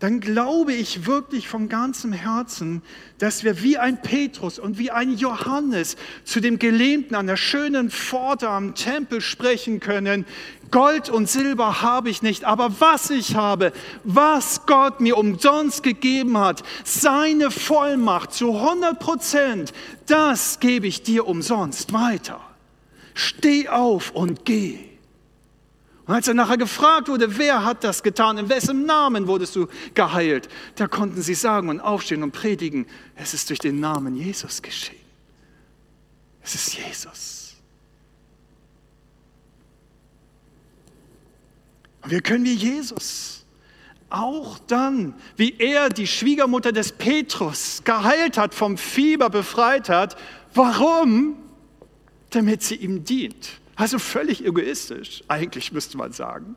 dann 0.00 0.20
glaube 0.20 0.72
ich 0.72 1.06
wirklich 1.06 1.48
von 1.48 1.68
ganzem 1.68 2.12
Herzen, 2.12 2.82
dass 3.18 3.42
wir 3.42 3.62
wie 3.62 3.78
ein 3.78 4.00
Petrus 4.00 4.60
und 4.60 4.78
wie 4.78 4.92
ein 4.92 5.16
Johannes 5.16 5.96
zu 6.24 6.40
dem 6.40 6.60
Gelähmten 6.60 7.16
an 7.16 7.26
der 7.26 7.36
schönen 7.36 7.90
Pforte 7.90 8.48
am 8.48 8.76
Tempel 8.76 9.20
sprechen 9.20 9.80
können. 9.80 10.24
Gold 10.70 11.08
und 11.08 11.28
Silber 11.28 11.82
habe 11.82 12.10
ich 12.10 12.22
nicht, 12.22 12.44
aber 12.44 12.80
was 12.80 13.10
ich 13.10 13.34
habe, 13.34 13.72
was 14.04 14.66
Gott 14.66 15.00
mir 15.00 15.16
umsonst 15.16 15.82
gegeben 15.82 16.38
hat, 16.38 16.62
seine 16.84 17.50
Vollmacht 17.50 18.32
zu 18.32 18.54
100 18.54 19.00
Prozent, 19.00 19.72
das 20.06 20.60
gebe 20.60 20.86
ich 20.86 21.02
dir 21.02 21.26
umsonst 21.26 21.92
weiter. 21.92 22.40
Steh 23.14 23.68
auf 23.68 24.12
und 24.12 24.44
geh. 24.44 24.78
Und 26.08 26.14
als 26.14 26.26
er 26.26 26.32
nachher 26.32 26.56
gefragt 26.56 27.08
wurde, 27.08 27.36
wer 27.36 27.66
hat 27.66 27.84
das 27.84 28.02
getan, 28.02 28.38
in 28.38 28.48
wessen 28.48 28.86
Namen 28.86 29.26
wurdest 29.26 29.54
du 29.54 29.68
geheilt, 29.92 30.48
da 30.76 30.88
konnten 30.88 31.20
sie 31.20 31.34
sagen 31.34 31.68
und 31.68 31.80
aufstehen 31.80 32.22
und 32.22 32.32
predigen, 32.32 32.86
es 33.14 33.34
ist 33.34 33.50
durch 33.50 33.58
den 33.58 33.78
Namen 33.78 34.16
Jesus 34.16 34.62
geschehen. 34.62 34.96
Es 36.42 36.54
ist 36.54 36.78
Jesus. 36.78 37.56
Und 42.00 42.10
wir 42.10 42.22
können 42.22 42.46
wie 42.46 42.54
Jesus 42.54 43.44
auch 44.08 44.58
dann, 44.60 45.12
wie 45.36 45.56
er 45.58 45.90
die 45.90 46.06
Schwiegermutter 46.06 46.72
des 46.72 46.92
Petrus 46.92 47.82
geheilt 47.84 48.38
hat, 48.38 48.54
vom 48.54 48.78
Fieber 48.78 49.28
befreit 49.28 49.90
hat. 49.90 50.16
Warum? 50.54 51.36
Damit 52.30 52.62
sie 52.62 52.76
ihm 52.76 53.04
dient. 53.04 53.60
Also 53.78 54.00
völlig 54.00 54.44
egoistisch, 54.44 55.22
eigentlich 55.28 55.70
müsste 55.70 55.96
man 55.98 56.10
sagen. 56.10 56.56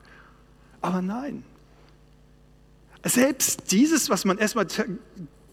Aber 0.81 1.03
nein. 1.03 1.43
Selbst 3.03 3.71
dieses, 3.71 4.09
was 4.09 4.25
man 4.25 4.39
erstmal 4.39 4.65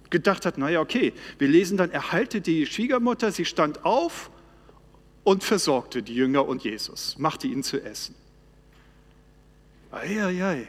gedacht 0.08 0.46
hat, 0.46 0.56
naja, 0.56 0.80
okay, 0.80 1.12
wir 1.38 1.46
lesen 1.46 1.76
dann, 1.76 1.90
er 1.90 2.10
heilte 2.10 2.40
die 2.40 2.64
Schwiegermutter, 2.64 3.32
sie 3.32 3.44
stand 3.44 3.84
auf 3.84 4.30
und 5.24 5.44
versorgte 5.44 6.02
die 6.02 6.14
Jünger 6.14 6.48
und 6.48 6.64
Jesus, 6.64 7.18
machte 7.18 7.46
ihnen 7.46 7.62
zu 7.62 7.84
essen. 7.84 8.14
Eieiei. 9.90 10.66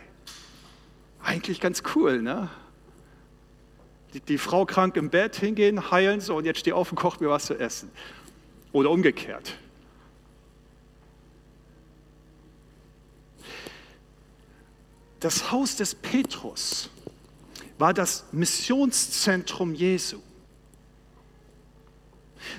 Eigentlich 1.24 1.62
ganz 1.62 1.82
cool, 1.96 2.22
ne? 2.22 2.50
Die, 4.14 4.20
die, 4.20 4.38
Frau 4.38 4.66
krank 4.66 4.98
im 4.98 5.10
Bett 5.10 5.38
hingehen, 5.38 5.92
heilen 5.92 6.20
so 6.20 6.36
und 6.36 6.44
jetzt 6.44 6.60
steh 6.60 6.74
auf 6.74 6.92
und 6.92 6.98
koch 6.98 7.22
mir 7.22 7.30
was 7.30 7.46
zu 7.46 7.58
essen. 7.58 7.90
Oder 8.74 8.90
umgekehrt. 8.90 9.58
Das 15.20 15.52
Haus 15.52 15.76
des 15.76 15.96
Petrus 15.96 16.90
war 17.78 17.94
das 17.94 18.26
Missionszentrum 18.32 19.74
Jesu. 19.74 20.20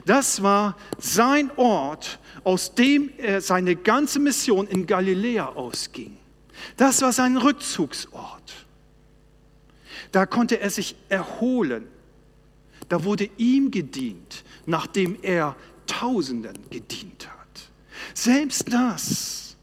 Das 0.05 0.43
war 0.43 0.77
sein 0.99 1.51
Ort, 1.57 2.19
aus 2.45 2.75
dem 2.75 3.11
er 3.17 3.41
seine 3.41 3.77
ganze 3.77 4.19
Mission 4.19 4.67
in 4.67 4.87
Galiläa 4.87 5.47
ausging. 5.47 6.17
Das 6.77 7.01
war 7.03 7.13
sein 7.13 7.37
Rückzugsort. 7.37 8.67
Da 10.13 10.27
konnte 10.27 10.61
er 10.61 10.71
sich 10.71 10.97
erholen. 11.09 11.87
Da 12.89 13.05
wurde 13.05 13.31
ihm 13.37 13.71
gedient, 13.71 14.45
nachdem 14.67 15.17
er 15.23 15.57
Tausenden 15.87 16.59
gedient 16.71 17.29
hat. 17.29 17.71
Selbst 18.15 18.73
das 18.73 19.57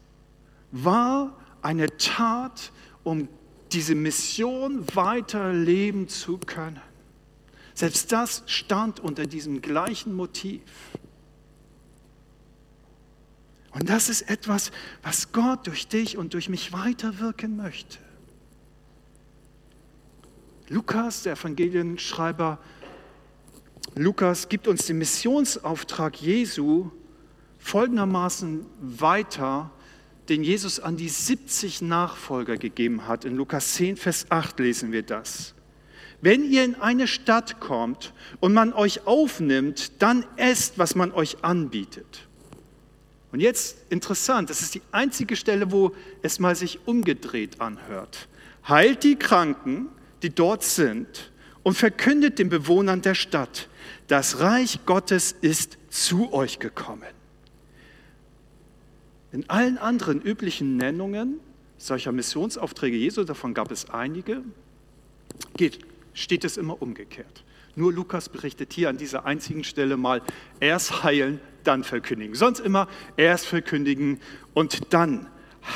war 0.72 1.36
eine 1.62 1.96
Tat 1.96 2.72
um 3.08 3.26
diese 3.72 3.94
Mission 3.94 4.84
weiterleben 4.94 6.08
zu 6.08 6.36
können. 6.36 6.80
Selbst 7.72 8.12
das 8.12 8.42
stand 8.44 9.00
unter 9.00 9.24
diesem 9.24 9.62
gleichen 9.62 10.14
Motiv. 10.14 10.60
Und 13.72 13.88
das 13.88 14.10
ist 14.10 14.28
etwas, 14.28 14.72
was 15.02 15.32
Gott 15.32 15.66
durch 15.66 15.88
dich 15.88 16.18
und 16.18 16.34
durch 16.34 16.50
mich 16.50 16.72
weiterwirken 16.72 17.56
möchte. 17.56 17.98
Lukas, 20.68 21.22
der 21.22 21.32
Evangelienschreiber 21.32 22.58
Lukas, 23.94 24.50
gibt 24.50 24.68
uns 24.68 24.84
den 24.84 24.98
Missionsauftrag 24.98 26.20
Jesu 26.20 26.90
folgendermaßen 27.58 28.66
weiter 28.80 29.70
den 30.28 30.42
Jesus 30.42 30.80
an 30.80 30.96
die 30.96 31.08
70 31.08 31.82
Nachfolger 31.82 32.56
gegeben 32.56 33.06
hat. 33.06 33.24
In 33.24 33.36
Lukas 33.36 33.74
10, 33.74 33.96
Vers 33.96 34.26
8 34.28 34.58
lesen 34.60 34.92
wir 34.92 35.02
das. 35.02 35.54
Wenn 36.20 36.50
ihr 36.50 36.64
in 36.64 36.74
eine 36.74 37.06
Stadt 37.06 37.60
kommt 37.60 38.12
und 38.40 38.52
man 38.52 38.72
euch 38.72 39.06
aufnimmt, 39.06 40.02
dann 40.02 40.24
esst, 40.36 40.78
was 40.78 40.94
man 40.94 41.12
euch 41.12 41.44
anbietet. 41.44 42.26
Und 43.30 43.40
jetzt 43.40 43.76
interessant, 43.90 44.50
das 44.50 44.62
ist 44.62 44.74
die 44.74 44.82
einzige 44.90 45.36
Stelle, 45.36 45.70
wo 45.70 45.94
es 46.22 46.38
mal 46.38 46.56
sich 46.56 46.80
umgedreht 46.86 47.60
anhört. 47.60 48.28
Heilt 48.66 49.04
die 49.04 49.16
Kranken, 49.16 49.88
die 50.22 50.30
dort 50.30 50.64
sind, 50.64 51.30
und 51.62 51.74
verkündet 51.74 52.38
den 52.38 52.48
Bewohnern 52.48 53.02
der 53.02 53.14
Stadt, 53.14 53.68
das 54.06 54.40
Reich 54.40 54.80
Gottes 54.86 55.34
ist 55.40 55.76
zu 55.90 56.32
euch 56.32 56.58
gekommen. 56.58 57.17
In 59.32 59.48
allen 59.50 59.78
anderen 59.78 60.22
üblichen 60.22 60.76
Nennungen 60.76 61.40
solcher 61.78 62.12
Missionsaufträge 62.12 62.96
Jesu, 62.96 63.24
davon 63.24 63.54
gab 63.54 63.70
es 63.70 63.88
einige, 63.90 64.42
geht, 65.56 65.78
steht 66.12 66.44
es 66.44 66.56
immer 66.56 66.82
umgekehrt. 66.82 67.44
Nur 67.76 67.92
Lukas 67.92 68.28
berichtet 68.28 68.72
hier 68.72 68.88
an 68.88 68.96
dieser 68.96 69.24
einzigen 69.24 69.62
Stelle 69.62 69.96
mal, 69.96 70.20
erst 70.58 71.04
heilen, 71.04 71.40
dann 71.62 71.84
verkündigen. 71.84 72.34
Sonst 72.34 72.58
immer 72.58 72.88
erst 73.16 73.46
verkündigen 73.46 74.18
und 74.52 74.92
dann 74.92 75.28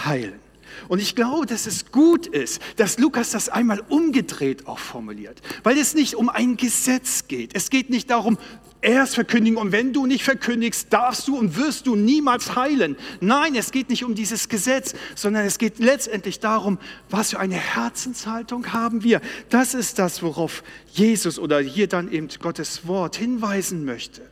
heilen. 0.05 0.41
Und 0.89 1.01
ich 1.01 1.15
glaube, 1.15 1.47
dass 1.47 1.67
es 1.67 1.91
gut 1.93 2.27
ist, 2.27 2.61
dass 2.77 2.99
Lukas 2.99 3.31
das 3.31 3.49
einmal 3.49 3.81
umgedreht 3.89 4.67
auch 4.67 4.79
formuliert, 4.79 5.41
weil 5.63 5.79
es 5.79 5.95
nicht 5.95 6.15
um 6.15 6.29
ein 6.29 6.57
Gesetz 6.57 7.29
geht. 7.29 7.55
Es 7.55 7.71
geht 7.71 7.91
nicht 7.91 8.11
darum, 8.11 8.39
erst 8.83 9.15
verkündigen 9.15 9.57
und 9.57 9.73
wenn 9.73 9.93
du 9.93 10.07
nicht 10.07 10.25
verkündigst, 10.25 10.93
darfst 10.93 11.29
du 11.29 11.39
und 11.39 11.57
wirst 11.57 11.87
du 11.87 11.97
niemals 11.97 12.57
heilen. 12.57 12.97
Nein, 13.21 13.55
es 13.55 13.71
geht 13.71 13.89
nicht 13.89 14.05
um 14.05 14.15
dieses 14.15 14.49
Gesetz, 14.49 14.95
sondern 15.15 15.47
es 15.47 15.59
geht 15.59 15.79
letztendlich 15.79 16.41
darum, 16.41 16.79
was 17.09 17.31
für 17.31 17.39
eine 17.39 17.55
Herzenshaltung 17.55 18.73
haben 18.73 19.05
wir. 19.05 19.21
Das 19.49 19.75
ist 19.75 19.99
das, 19.99 20.23
worauf 20.23 20.63
Jesus 20.93 21.39
oder 21.39 21.61
hier 21.61 21.87
dann 21.87 22.11
eben 22.11 22.29
Gottes 22.41 22.87
Wort 22.87 23.17
hinweisen 23.17 23.85
möchte. 23.85 24.23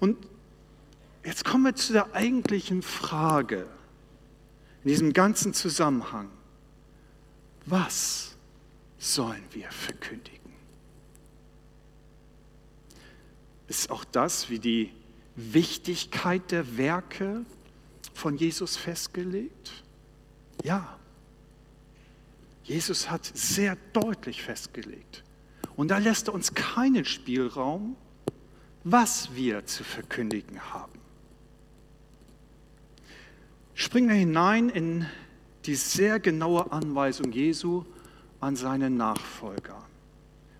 Und 0.00 0.16
Jetzt 1.24 1.44
kommen 1.44 1.64
wir 1.64 1.74
zu 1.74 1.92
der 1.92 2.14
eigentlichen 2.14 2.82
Frage. 2.82 3.66
in 4.82 4.90
diesem 4.90 5.12
ganzen 5.14 5.54
Zusammenhang, 5.54 6.28
was 7.64 8.36
sollen 8.98 9.42
wir 9.52 9.70
verkündigen? 9.70 10.52
Ist 13.66 13.90
auch 13.90 14.04
das 14.04 14.50
wie 14.50 14.58
die 14.58 14.92
Wichtigkeit 15.36 16.50
der 16.50 16.76
Werke 16.76 17.46
von 18.12 18.36
Jesus 18.36 18.76
festgelegt? 18.76 19.82
Ja. 20.62 20.98
Jesus 22.64 23.10
hat 23.10 23.30
sehr 23.34 23.76
deutlich 23.94 24.42
festgelegt. 24.42 25.24
Und 25.76 25.88
da 25.88 25.98
lässt 25.98 26.28
er 26.28 26.34
uns 26.34 26.54
keinen 26.54 27.06
Spielraum, 27.06 27.96
was 28.84 29.34
wir 29.34 29.64
zu 29.64 29.82
verkündigen 29.82 30.60
haben. 30.72 31.03
Springen 33.74 34.08
wir 34.08 34.16
hinein 34.16 34.68
in 34.68 35.06
die 35.66 35.74
sehr 35.74 36.20
genaue 36.20 36.70
Anweisung 36.70 37.32
Jesu 37.32 37.84
an 38.40 38.54
seine 38.54 38.88
Nachfolger. 38.88 39.84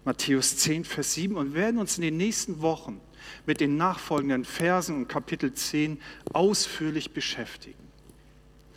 Matthäus 0.05 0.57
10, 0.59 0.85
Vers 0.85 1.15
7 1.15 1.37
und 1.37 1.55
werden 1.55 1.79
uns 1.79 1.97
in 1.97 2.03
den 2.03 2.17
nächsten 2.17 2.61
Wochen 2.61 3.01
mit 3.47 3.61
den 3.61 3.77
nachfolgenden 3.77 4.45
Versen 4.45 4.97
und 4.97 5.09
Kapitel 5.09 5.53
10 5.53 5.99
ausführlich 6.33 7.13
beschäftigen, 7.13 7.89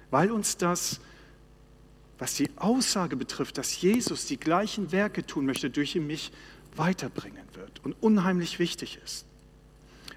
weil 0.09 0.31
uns 0.31 0.55
das, 0.55 1.01
was 2.17 2.35
die 2.35 2.49
Aussage 2.55 3.17
betrifft, 3.17 3.57
dass 3.57 3.81
Jesus 3.81 4.25
die 4.25 4.39
gleichen 4.39 4.91
Werke 4.91 5.25
tun 5.25 5.45
möchte, 5.45 5.69
durch 5.69 5.95
ihn 5.95 6.07
mich 6.07 6.31
weiterbringen 6.75 7.45
wird 7.53 7.83
und 7.83 7.95
unheimlich 8.01 8.59
wichtig 8.59 8.99
ist. 9.03 9.25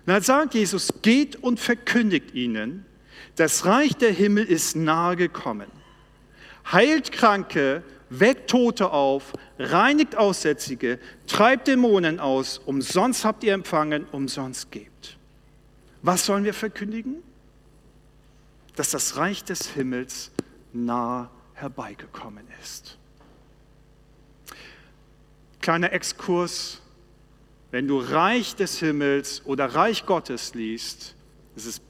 Und 0.06 0.14
dann 0.14 0.22
sagt 0.22 0.54
Jesus, 0.54 0.92
geht 1.02 1.36
und 1.36 1.58
verkündigt 1.58 2.34
ihnen, 2.34 2.86
das 3.40 3.64
Reich 3.64 3.96
der 3.96 4.12
Himmel 4.12 4.44
ist 4.44 4.76
nahe 4.76 5.16
gekommen. 5.16 5.70
Heilt 6.70 7.10
Kranke, 7.10 7.82
weckt 8.10 8.50
Tote 8.50 8.90
auf, 8.90 9.32
reinigt 9.58 10.14
Aussätzige, 10.14 10.98
treibt 11.26 11.66
Dämonen 11.66 12.20
aus, 12.20 12.58
umsonst 12.58 13.24
habt 13.24 13.42
ihr 13.42 13.54
empfangen, 13.54 14.04
umsonst 14.12 14.70
gebt. 14.70 15.16
Was 16.02 16.26
sollen 16.26 16.44
wir 16.44 16.52
verkündigen? 16.52 17.22
Dass 18.76 18.90
das 18.90 19.16
Reich 19.16 19.42
des 19.42 19.68
Himmels 19.68 20.32
nah 20.74 21.30
herbeigekommen 21.54 22.46
ist. 22.62 22.98
Kleiner 25.62 25.94
Exkurs, 25.94 26.82
wenn 27.70 27.88
du 27.88 28.00
Reich 28.00 28.54
des 28.54 28.80
Himmels 28.80 29.40
oder 29.46 29.64
Reich 29.64 30.04
Gottes 30.04 30.52
liest, 30.52 31.14
ist 31.56 31.66
es 31.66 31.80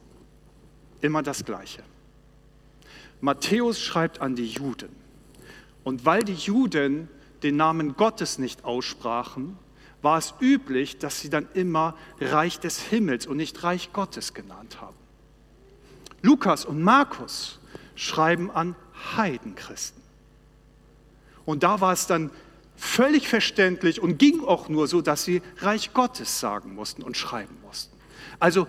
immer 1.01 1.23
das 1.23 1.45
Gleiche. 1.45 1.83
Matthäus 3.21 3.81
schreibt 3.81 4.21
an 4.21 4.35
die 4.35 4.47
Juden. 4.47 4.95
Und 5.85 6.05
weil 6.05 6.23
die 6.23 6.35
Juden 6.35 7.09
den 7.43 7.57
Namen 7.57 7.97
Gottes 7.97 8.39
nicht 8.39 8.65
aussprachen, 8.65 9.57
war 10.03 10.19
es 10.19 10.35
üblich, 10.41 10.99
dass 10.99 11.21
sie 11.21 11.31
dann 11.31 11.49
immer 11.55 11.97
Reich 12.21 12.59
des 12.61 12.81
Himmels 12.81 13.27
und 13.27 13.37
nicht 13.37 13.63
Reich 13.63 13.93
Gottes 13.93 14.35
genannt 14.35 14.81
haben. 14.81 14.97
Lukas 16.23 16.65
und 16.65 16.83
Markus 16.83 17.59
schreiben 17.95 18.51
an 18.51 18.77
Heidenchristen. 19.17 20.03
Und 21.45 21.63
da 21.63 21.81
war 21.81 21.93
es 21.93 22.07
dann 22.07 22.31
völlig 22.77 23.29
verständlich 23.29 24.01
und 24.01 24.19
ging 24.19 24.43
auch 24.45 24.69
nur 24.69 24.87
so, 24.87 25.03
dass 25.03 25.25
sie 25.25 25.43
Reich 25.59 25.93
Gottes 25.93 26.41
sagen 26.41 26.75
mussten 26.75 27.03
und 27.03 27.17
schreiben 27.17 27.57
mussten. 27.63 27.95
Also 28.39 28.67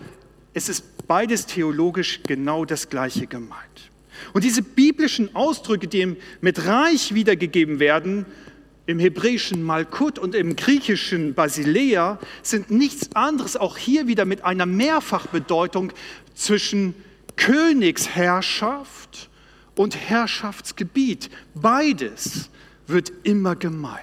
es 0.53 0.69
ist 0.69 1.07
beides 1.07 1.45
theologisch 1.45 2.21
genau 2.23 2.65
das 2.65 2.89
gleiche 2.89 3.27
gemeint. 3.27 3.91
Und 4.33 4.43
diese 4.43 4.61
biblischen 4.61 5.35
Ausdrücke, 5.35 5.87
die 5.87 6.15
mit 6.41 6.65
Reich 6.65 7.13
wiedergegeben 7.13 7.79
werden, 7.79 8.25
im 8.85 8.99
hebräischen 8.99 9.63
Malkut 9.63 10.19
und 10.19 10.35
im 10.35 10.55
griechischen 10.55 11.33
Basilea, 11.33 12.19
sind 12.41 12.71
nichts 12.71 13.15
anderes, 13.15 13.55
auch 13.55 13.77
hier 13.77 14.07
wieder 14.07 14.25
mit 14.25 14.43
einer 14.43 14.65
Mehrfachbedeutung 14.65 15.93
zwischen 16.33 16.95
Königsherrschaft 17.35 19.29
und 19.75 19.95
Herrschaftsgebiet. 19.95 21.29
Beides 21.53 22.49
wird 22.87 23.11
immer 23.23 23.55
gemeint. 23.55 24.01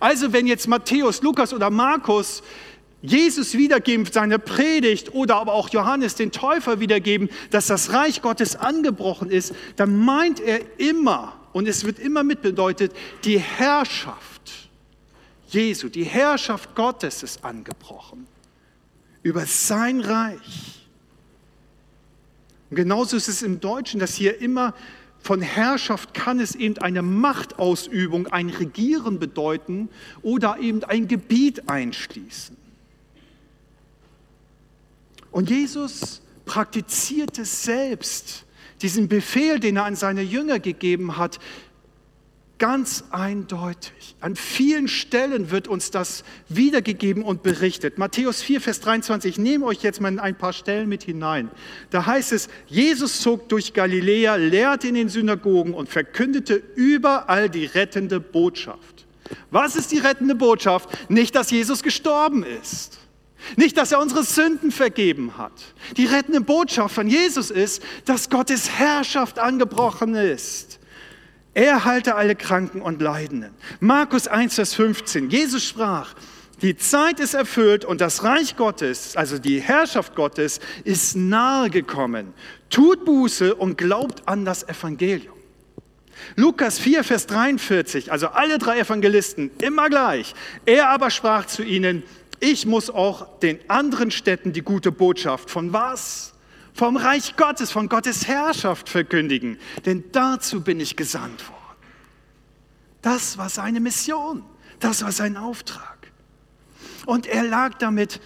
Also 0.00 0.32
wenn 0.32 0.46
jetzt 0.46 0.66
Matthäus, 0.66 1.22
Lukas 1.22 1.52
oder 1.52 1.70
Markus 1.70 2.42
Jesus 3.06 3.54
wiedergeben, 3.54 4.06
seine 4.10 4.38
Predigt 4.38 5.14
oder 5.14 5.36
aber 5.36 5.52
auch 5.52 5.68
Johannes 5.70 6.14
den 6.14 6.32
Täufer 6.32 6.80
wiedergeben, 6.80 7.28
dass 7.50 7.66
das 7.66 7.92
Reich 7.92 8.22
Gottes 8.22 8.56
angebrochen 8.56 9.30
ist, 9.30 9.54
dann 9.76 9.96
meint 10.04 10.40
er 10.40 10.60
immer, 10.78 11.34
und 11.52 11.68
es 11.68 11.84
wird 11.84 11.98
immer 11.98 12.22
mitbedeutet, 12.22 12.92
die 13.24 13.38
Herrschaft 13.38 14.36
Jesu, 15.48 15.88
die 15.88 16.04
Herrschaft 16.04 16.74
Gottes 16.74 17.22
ist 17.22 17.44
angebrochen 17.44 18.26
über 19.22 19.46
sein 19.46 20.00
Reich. 20.00 20.88
Und 22.70 22.76
genauso 22.76 23.16
ist 23.16 23.28
es 23.28 23.42
im 23.42 23.60
Deutschen, 23.60 24.00
dass 24.00 24.14
hier 24.14 24.40
immer 24.40 24.74
von 25.20 25.40
Herrschaft 25.40 26.14
kann 26.14 26.40
es 26.40 26.54
eben 26.54 26.78
eine 26.78 27.02
Machtausübung, 27.02 28.28
ein 28.28 28.50
Regieren 28.50 29.18
bedeuten 29.18 29.88
oder 30.22 30.58
eben 30.58 30.84
ein 30.84 31.08
Gebiet 31.08 31.68
einschließen. 31.68 32.56
Und 35.30 35.50
Jesus 35.50 36.22
praktizierte 36.44 37.44
selbst 37.44 38.44
diesen 38.82 39.08
Befehl, 39.08 39.58
den 39.58 39.76
er 39.76 39.84
an 39.84 39.96
seine 39.96 40.22
Jünger 40.22 40.58
gegeben 40.58 41.16
hat, 41.16 41.38
ganz 42.58 43.04
eindeutig. 43.10 44.16
An 44.20 44.34
vielen 44.34 44.88
Stellen 44.88 45.50
wird 45.50 45.68
uns 45.68 45.90
das 45.90 46.24
wiedergegeben 46.48 47.22
und 47.22 47.42
berichtet. 47.42 47.98
Matthäus 47.98 48.42
4, 48.42 48.60
Vers 48.60 48.80
23, 48.80 49.32
ich 49.32 49.38
nehme 49.38 49.66
euch 49.66 49.82
jetzt 49.82 50.00
mal 50.00 50.18
ein 50.18 50.36
paar 50.36 50.52
Stellen 50.52 50.88
mit 50.88 51.02
hinein. 51.02 51.50
Da 51.90 52.06
heißt 52.06 52.32
es, 52.32 52.48
Jesus 52.66 53.20
zog 53.20 53.48
durch 53.48 53.74
Galiläa, 53.74 54.36
lehrte 54.36 54.88
in 54.88 54.94
den 54.94 55.08
Synagogen 55.08 55.74
und 55.74 55.88
verkündete 55.88 56.62
überall 56.76 57.50
die 57.50 57.66
rettende 57.66 58.20
Botschaft. 58.20 59.06
Was 59.50 59.76
ist 59.76 59.92
die 59.92 59.98
rettende 59.98 60.34
Botschaft? 60.34 61.10
Nicht, 61.10 61.34
dass 61.34 61.50
Jesus 61.50 61.82
gestorben 61.82 62.44
ist. 62.44 62.98
Nicht, 63.56 63.76
dass 63.76 63.92
er 63.92 64.00
unsere 64.00 64.24
Sünden 64.24 64.72
vergeben 64.72 65.38
hat. 65.38 65.52
Die 65.96 66.06
rettende 66.06 66.40
Botschaft 66.40 66.94
von 66.94 67.08
Jesus 67.08 67.50
ist, 67.50 67.82
dass 68.04 68.30
Gottes 68.30 68.70
Herrschaft 68.70 69.38
angebrochen 69.38 70.14
ist. 70.14 70.78
Er 71.54 71.84
halte 71.84 72.16
alle 72.16 72.34
Kranken 72.34 72.82
und 72.82 73.00
Leidenden. 73.00 73.54
Markus 73.80 74.28
1, 74.28 74.54
Vers 74.56 74.74
15. 74.74 75.30
Jesus 75.30 75.64
sprach, 75.64 76.14
die 76.62 76.76
Zeit 76.76 77.20
ist 77.20 77.34
erfüllt 77.34 77.84
und 77.84 78.00
das 78.00 78.24
Reich 78.24 78.56
Gottes, 78.56 79.16
also 79.16 79.38
die 79.38 79.60
Herrschaft 79.60 80.14
Gottes, 80.14 80.60
ist 80.84 81.14
nahe 81.16 81.68
gekommen. 81.68 82.32
Tut 82.70 83.04
Buße 83.04 83.54
und 83.54 83.76
glaubt 83.76 84.26
an 84.26 84.44
das 84.44 84.66
Evangelium. 84.66 85.34
Lukas 86.34 86.78
4, 86.78 87.04
Vers 87.04 87.26
43, 87.26 88.10
also 88.10 88.28
alle 88.28 88.58
drei 88.58 88.78
Evangelisten, 88.80 89.50
immer 89.60 89.90
gleich. 89.90 90.34
Er 90.64 90.88
aber 90.88 91.10
sprach 91.10 91.46
zu 91.46 91.62
ihnen, 91.62 92.02
ich 92.40 92.66
muss 92.66 92.90
auch 92.90 93.38
den 93.40 93.58
anderen 93.68 94.10
Städten 94.10 94.52
die 94.52 94.62
gute 94.62 94.92
Botschaft 94.92 95.50
von 95.50 95.72
was? 95.72 96.32
Vom 96.74 96.96
Reich 96.96 97.36
Gottes, 97.36 97.70
von 97.70 97.88
Gottes 97.88 98.26
Herrschaft 98.26 98.88
verkündigen. 98.88 99.58
Denn 99.86 100.04
dazu 100.12 100.60
bin 100.60 100.78
ich 100.78 100.96
gesandt 100.96 101.48
worden. 101.48 101.56
Das 103.00 103.38
war 103.38 103.48
seine 103.48 103.80
Mission. 103.80 104.42
Das 104.80 105.02
war 105.02 105.12
sein 105.12 105.36
Auftrag. 105.36 105.96
Und 107.06 107.26
er 107.26 107.44
lag 107.44 107.74
damit 107.78 108.20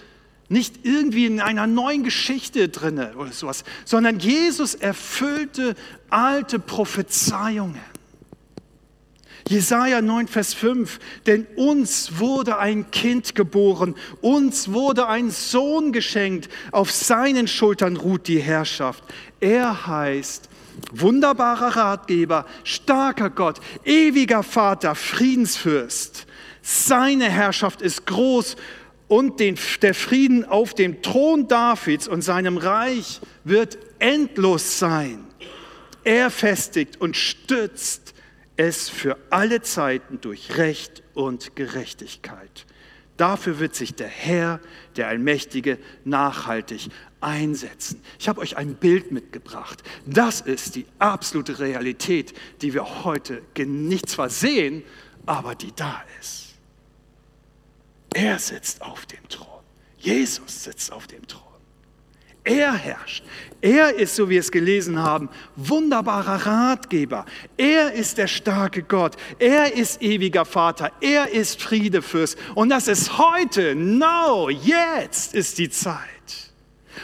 nicht 0.49 0.85
irgendwie 0.85 1.27
in 1.27 1.39
einer 1.39 1.65
neuen 1.65 2.03
Geschichte 2.03 2.67
drinne 2.67 3.15
oder 3.15 3.31
sowas, 3.31 3.63
sondern 3.85 4.19
Jesus 4.19 4.75
erfüllte 4.75 5.75
alte 6.09 6.59
Prophezeiungen. 6.59 7.90
Jesaja 9.47 10.01
9, 10.01 10.27
Vers 10.27 10.53
5, 10.53 10.99
denn 11.25 11.47
uns 11.55 12.19
wurde 12.19 12.57
ein 12.57 12.91
Kind 12.91 13.35
geboren, 13.35 13.95
uns 14.21 14.71
wurde 14.71 15.07
ein 15.07 15.31
Sohn 15.31 15.91
geschenkt, 15.91 16.49
auf 16.71 16.91
seinen 16.91 17.47
Schultern 17.47 17.97
ruht 17.97 18.27
die 18.27 18.39
Herrschaft. 18.39 19.03
Er 19.39 19.87
heißt 19.87 20.49
wunderbarer 20.91 21.75
Ratgeber, 21.75 22.45
starker 22.63 23.29
Gott, 23.29 23.59
ewiger 23.83 24.43
Vater, 24.43 24.95
Friedensfürst. 24.95 26.25
Seine 26.61 27.29
Herrschaft 27.29 27.81
ist 27.81 28.05
groß 28.05 28.55
und 29.07 29.39
den, 29.39 29.57
der 29.81 29.93
Frieden 29.93 30.45
auf 30.45 30.73
dem 30.73 31.01
Thron 31.01 31.47
Davids 31.47 32.07
und 32.07 32.21
seinem 32.21 32.57
Reich 32.57 33.19
wird 33.43 33.77
endlos 33.99 34.79
sein. 34.79 35.25
Er 36.03 36.31
festigt 36.31 36.99
und 36.99 37.17
stützt 37.17 38.00
es 38.61 38.89
für 38.89 39.17
alle 39.31 39.63
Zeiten 39.63 40.21
durch 40.21 40.57
Recht 40.57 41.01
und 41.15 41.55
Gerechtigkeit. 41.55 42.67
Dafür 43.17 43.59
wird 43.59 43.75
sich 43.75 43.95
der 43.95 44.07
Herr, 44.07 44.59
der 44.95 45.07
Allmächtige, 45.07 45.79
nachhaltig 46.05 46.89
einsetzen. 47.21 48.03
Ich 48.19 48.29
habe 48.29 48.39
euch 48.39 48.57
ein 48.57 48.75
Bild 48.75 49.11
mitgebracht. 49.11 49.81
Das 50.05 50.41
ist 50.41 50.75
die 50.75 50.85
absolute 50.99 51.57
Realität, 51.57 52.33
die 52.61 52.75
wir 52.75 53.03
heute 53.03 53.41
nicht 53.57 54.07
zwar 54.07 54.29
sehen, 54.29 54.83
aber 55.25 55.55
die 55.55 55.71
da 55.75 56.03
ist. 56.19 56.53
Er 58.13 58.37
sitzt 58.37 58.83
auf 58.83 59.07
dem 59.07 59.27
Thron. 59.27 59.63
Jesus 59.97 60.65
sitzt 60.65 60.91
auf 60.91 61.07
dem 61.07 61.27
Thron. 61.27 61.50
Er 62.43 62.73
herrscht. 62.73 63.23
Er 63.61 63.93
ist, 63.95 64.15
so 64.15 64.27
wie 64.27 64.33
wir 64.33 64.39
es 64.39 64.51
gelesen 64.51 64.97
haben, 64.97 65.29
wunderbarer 65.55 66.47
Ratgeber. 66.47 67.25
Er 67.57 67.93
ist 67.93 68.17
der 68.17 68.27
starke 68.27 68.81
Gott. 68.81 69.15
Er 69.37 69.73
ist 69.75 70.01
ewiger 70.01 70.45
Vater. 70.45 70.91
Er 71.01 71.31
ist 71.31 71.61
Friedefürst. 71.61 72.37
Und 72.55 72.69
das 72.69 72.87
ist 72.87 73.19
heute, 73.19 73.75
now, 73.75 74.49
jetzt 74.49 75.35
ist 75.35 75.59
die 75.59 75.69
Zeit. 75.69 75.99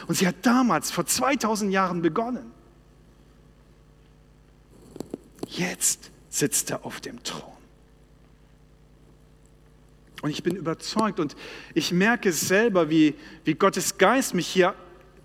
Und 0.08 0.16
sie 0.16 0.26
hat 0.26 0.36
damals, 0.42 0.90
vor 0.90 1.06
2000 1.06 1.72
Jahren 1.72 2.02
begonnen. 2.02 2.50
Jetzt 5.46 6.10
sitzt 6.28 6.70
er 6.70 6.84
auf 6.84 7.00
dem 7.00 7.22
Thron. 7.22 7.52
Und 10.22 10.30
ich 10.30 10.42
bin 10.42 10.56
überzeugt 10.56 11.20
und 11.20 11.36
ich 11.74 11.92
merke 11.92 12.32
selber, 12.32 12.90
wie, 12.90 13.14
wie 13.44 13.54
Gottes 13.54 13.98
Geist 13.98 14.34
mich 14.34 14.48
hier 14.48 14.74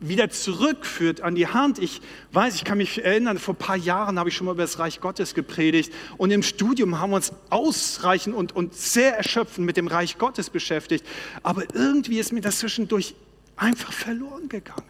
wieder 0.07 0.29
zurückführt 0.29 1.21
an 1.21 1.35
die 1.35 1.47
Hand. 1.47 1.79
Ich 1.79 2.01
weiß, 2.31 2.55
ich 2.55 2.63
kann 2.63 2.77
mich 2.77 3.03
erinnern, 3.03 3.39
vor 3.39 3.53
ein 3.53 3.57
paar 3.57 3.77
Jahren 3.77 4.19
habe 4.19 4.29
ich 4.29 4.35
schon 4.35 4.45
mal 4.45 4.53
über 4.53 4.63
das 4.63 4.79
Reich 4.79 4.99
Gottes 4.99 5.33
gepredigt 5.33 5.93
und 6.17 6.31
im 6.31 6.43
Studium 6.43 6.99
haben 6.99 7.11
wir 7.11 7.17
uns 7.17 7.31
ausreichend 7.49 8.35
und, 8.35 8.55
und 8.55 8.73
sehr 8.73 9.15
erschöpfend 9.15 9.65
mit 9.65 9.77
dem 9.77 9.87
Reich 9.87 10.17
Gottes 10.17 10.49
beschäftigt. 10.49 11.05
Aber 11.41 11.63
irgendwie 11.73 12.19
ist 12.19 12.33
mir 12.33 12.41
das 12.41 12.59
zwischendurch 12.59 13.15
einfach 13.55 13.93
verloren 13.93 14.49
gegangen. 14.49 14.83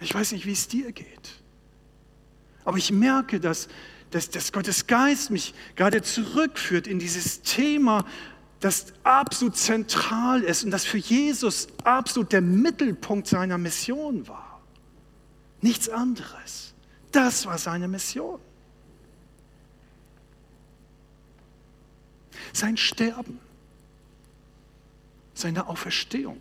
Ich 0.00 0.14
weiß 0.14 0.32
nicht, 0.32 0.46
wie 0.46 0.52
es 0.52 0.68
dir 0.68 0.92
geht. 0.92 1.06
Aber 2.64 2.78
ich 2.78 2.92
merke, 2.92 3.40
dass, 3.40 3.68
dass, 4.10 4.30
dass 4.30 4.52
Gottes 4.52 4.86
Geist 4.86 5.30
mich 5.30 5.54
gerade 5.76 6.02
zurückführt 6.02 6.86
in 6.86 6.98
dieses 6.98 7.42
Thema, 7.42 8.04
das 8.60 8.86
absolut 9.04 9.56
zentral 9.56 10.42
ist 10.42 10.64
und 10.64 10.70
das 10.70 10.84
für 10.84 10.98
Jesus 10.98 11.68
absolut 11.84 12.32
der 12.32 12.40
Mittelpunkt 12.40 13.28
seiner 13.28 13.58
Mission 13.58 14.26
war. 14.26 14.60
Nichts 15.60 15.88
anderes. 15.88 16.74
Das 17.12 17.46
war 17.46 17.58
seine 17.58 17.88
Mission. 17.88 18.40
Sein 22.52 22.76
Sterben, 22.76 23.38
seine 25.34 25.68
Auferstehung 25.68 26.40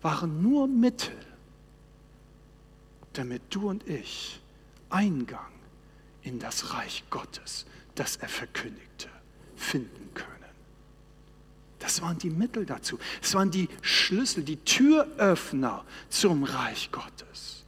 waren 0.00 0.42
nur 0.42 0.66
Mittel, 0.66 1.14
damit 3.12 3.42
du 3.50 3.68
und 3.68 3.88
ich 3.88 4.40
Eingang 4.90 5.52
in 6.22 6.38
das 6.38 6.74
Reich 6.74 7.04
Gottes, 7.10 7.66
das 7.94 8.16
er 8.16 8.28
verkündigte, 8.28 9.08
finden. 9.56 10.01
Das 11.82 12.00
waren 12.00 12.16
die 12.16 12.30
Mittel 12.30 12.64
dazu. 12.64 12.98
Es 13.20 13.34
waren 13.34 13.50
die 13.50 13.68
Schlüssel, 13.82 14.44
die 14.44 14.56
Türöffner 14.56 15.84
zum 16.08 16.44
Reich 16.44 16.90
Gottes. 16.92 17.64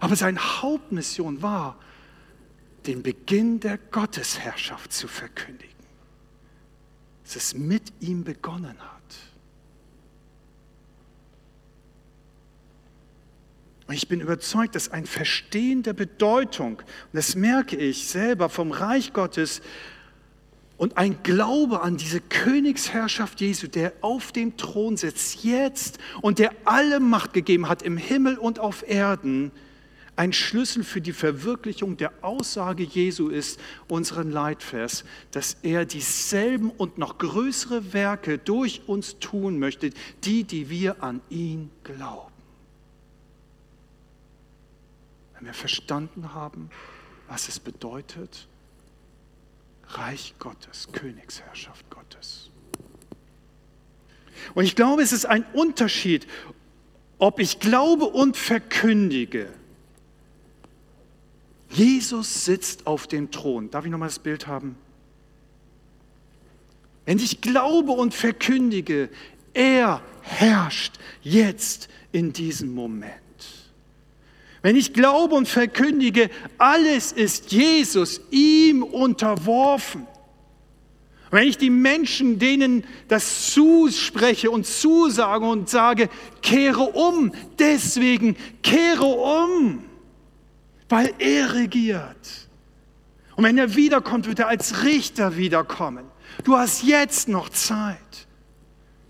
Aber 0.00 0.16
seine 0.16 0.40
Hauptmission 0.62 1.42
war, 1.42 1.78
den 2.86 3.02
Beginn 3.02 3.60
der 3.60 3.76
Gottesherrschaft 3.76 4.90
zu 4.90 5.06
verkündigen. 5.06 5.74
Dass 7.24 7.36
es 7.36 7.54
mit 7.54 7.92
ihm 8.00 8.24
begonnen 8.24 8.78
hat. 8.78 8.96
Und 13.86 13.94
ich 13.94 14.08
bin 14.08 14.20
überzeugt, 14.20 14.74
dass 14.74 14.88
ein 14.88 15.04
Verstehen 15.04 15.82
der 15.82 15.92
Bedeutung, 15.92 16.78
und 16.78 16.86
das 17.12 17.34
merke 17.34 17.76
ich 17.76 18.08
selber 18.08 18.48
vom 18.48 18.72
Reich 18.72 19.12
Gottes, 19.12 19.60
und 20.76 20.98
ein 20.98 21.22
Glaube 21.22 21.80
an 21.80 21.96
diese 21.96 22.20
Königsherrschaft 22.20 23.40
Jesu, 23.40 23.66
der 23.66 23.92
auf 24.02 24.32
dem 24.32 24.56
Thron 24.56 24.96
sitzt 24.96 25.42
jetzt 25.42 25.98
und 26.20 26.38
der 26.38 26.52
alle 26.64 27.00
Macht 27.00 27.32
gegeben 27.32 27.68
hat 27.68 27.82
im 27.82 27.96
Himmel 27.96 28.36
und 28.36 28.58
auf 28.58 28.86
Erden, 28.88 29.52
ein 30.16 30.32
Schlüssel 30.32 30.82
für 30.82 31.02
die 31.02 31.12
Verwirklichung 31.12 31.98
der 31.98 32.12
Aussage 32.22 32.82
Jesu 32.82 33.28
ist, 33.28 33.60
unseren 33.86 34.30
Leitvers, 34.30 35.04
dass 35.30 35.58
er 35.62 35.84
dieselben 35.84 36.70
und 36.70 36.96
noch 36.96 37.18
größere 37.18 37.92
Werke 37.92 38.38
durch 38.38 38.82
uns 38.86 39.18
tun 39.18 39.58
möchte, 39.58 39.90
die, 40.24 40.44
die 40.44 40.70
wir 40.70 41.02
an 41.02 41.20
ihn 41.28 41.70
glauben. 41.84 42.32
Wenn 45.34 45.46
wir 45.46 45.54
verstanden 45.54 46.32
haben, 46.32 46.70
was 47.28 47.48
es 47.48 47.60
bedeutet, 47.60 48.48
Reich 49.88 50.34
Gottes, 50.38 50.88
Königsherrschaft 50.92 51.88
Gottes. 51.90 52.50
Und 54.54 54.64
ich 54.64 54.76
glaube, 54.76 55.02
es 55.02 55.12
ist 55.12 55.26
ein 55.26 55.44
Unterschied, 55.52 56.26
ob 57.18 57.40
ich 57.40 57.60
glaube 57.60 58.06
und 58.06 58.36
verkündige. 58.36 59.48
Jesus 61.70 62.44
sitzt 62.44 62.86
auf 62.86 63.06
dem 63.06 63.30
Thron. 63.30 63.70
Darf 63.70 63.84
ich 63.84 63.90
nochmal 63.90 64.08
das 64.08 64.18
Bild 64.18 64.46
haben? 64.46 64.76
Wenn 67.04 67.18
ich 67.18 67.40
glaube 67.40 67.92
und 67.92 68.14
verkündige, 68.14 69.08
er 69.54 70.02
herrscht 70.22 70.98
jetzt 71.22 71.88
in 72.12 72.32
diesem 72.32 72.74
Moment. 72.74 73.25
Wenn 74.66 74.74
ich 74.74 74.92
glaube 74.92 75.36
und 75.36 75.46
verkündige, 75.46 76.28
alles 76.58 77.12
ist 77.12 77.52
Jesus 77.52 78.20
ihm 78.32 78.82
unterworfen. 78.82 80.08
Wenn 81.30 81.46
ich 81.46 81.56
die 81.56 81.70
Menschen, 81.70 82.40
denen 82.40 82.82
das 83.06 83.52
zuspreche 83.52 84.50
und 84.50 84.66
zusage 84.66 85.46
und 85.46 85.68
sage, 85.68 86.08
kehre 86.42 86.82
um, 86.82 87.30
deswegen 87.60 88.34
kehre 88.64 89.04
um, 89.04 89.84
weil 90.88 91.14
er 91.20 91.54
regiert. 91.54 92.48
Und 93.36 93.44
wenn 93.44 93.58
er 93.58 93.76
wiederkommt, 93.76 94.26
wird 94.26 94.40
er 94.40 94.48
als 94.48 94.82
Richter 94.82 95.36
wiederkommen. 95.36 96.06
Du 96.42 96.56
hast 96.56 96.82
jetzt 96.82 97.28
noch 97.28 97.50
Zeit. 97.50 98.26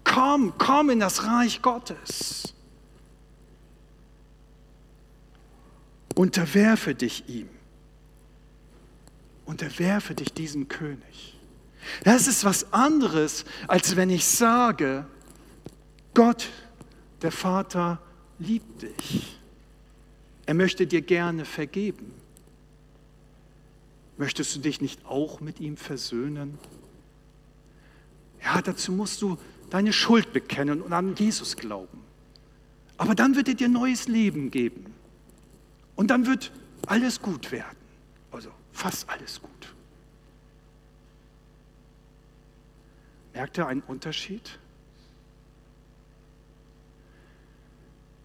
Komm, 0.04 0.52
komm 0.58 0.90
in 0.90 1.00
das 1.00 1.24
Reich 1.24 1.62
Gottes. 1.62 2.55
Unterwerfe 6.16 6.94
dich 6.94 7.28
ihm. 7.28 7.48
Unterwerfe 9.44 10.14
dich 10.14 10.32
diesem 10.32 10.66
König. 10.66 11.38
Das 12.04 12.26
ist 12.26 12.42
was 12.44 12.72
anderes, 12.72 13.44
als 13.68 13.96
wenn 13.96 14.08
ich 14.08 14.24
sage, 14.24 15.06
Gott, 16.14 16.48
der 17.20 17.30
Vater, 17.30 18.00
liebt 18.38 18.82
dich. 18.82 19.38
Er 20.46 20.54
möchte 20.54 20.86
dir 20.86 21.02
gerne 21.02 21.44
vergeben. 21.44 22.12
Möchtest 24.16 24.56
du 24.56 24.60
dich 24.60 24.80
nicht 24.80 25.04
auch 25.04 25.40
mit 25.40 25.60
ihm 25.60 25.76
versöhnen? 25.76 26.58
Ja, 28.42 28.62
dazu 28.62 28.90
musst 28.90 29.20
du 29.20 29.36
deine 29.68 29.92
Schuld 29.92 30.32
bekennen 30.32 30.80
und 30.80 30.94
an 30.94 31.14
Jesus 31.14 31.56
glauben. 31.56 32.00
Aber 32.96 33.14
dann 33.14 33.36
wird 33.36 33.48
er 33.48 33.54
dir 33.54 33.68
neues 33.68 34.08
Leben 34.08 34.50
geben. 34.50 34.95
Und 35.96 36.08
dann 36.08 36.26
wird 36.26 36.52
alles 36.86 37.20
gut 37.20 37.50
werden. 37.50 37.76
Also 38.30 38.50
fast 38.72 39.08
alles 39.08 39.40
gut. 39.40 39.50
Merkt 43.32 43.58
ihr 43.58 43.66
einen 43.66 43.82
Unterschied? 43.82 44.58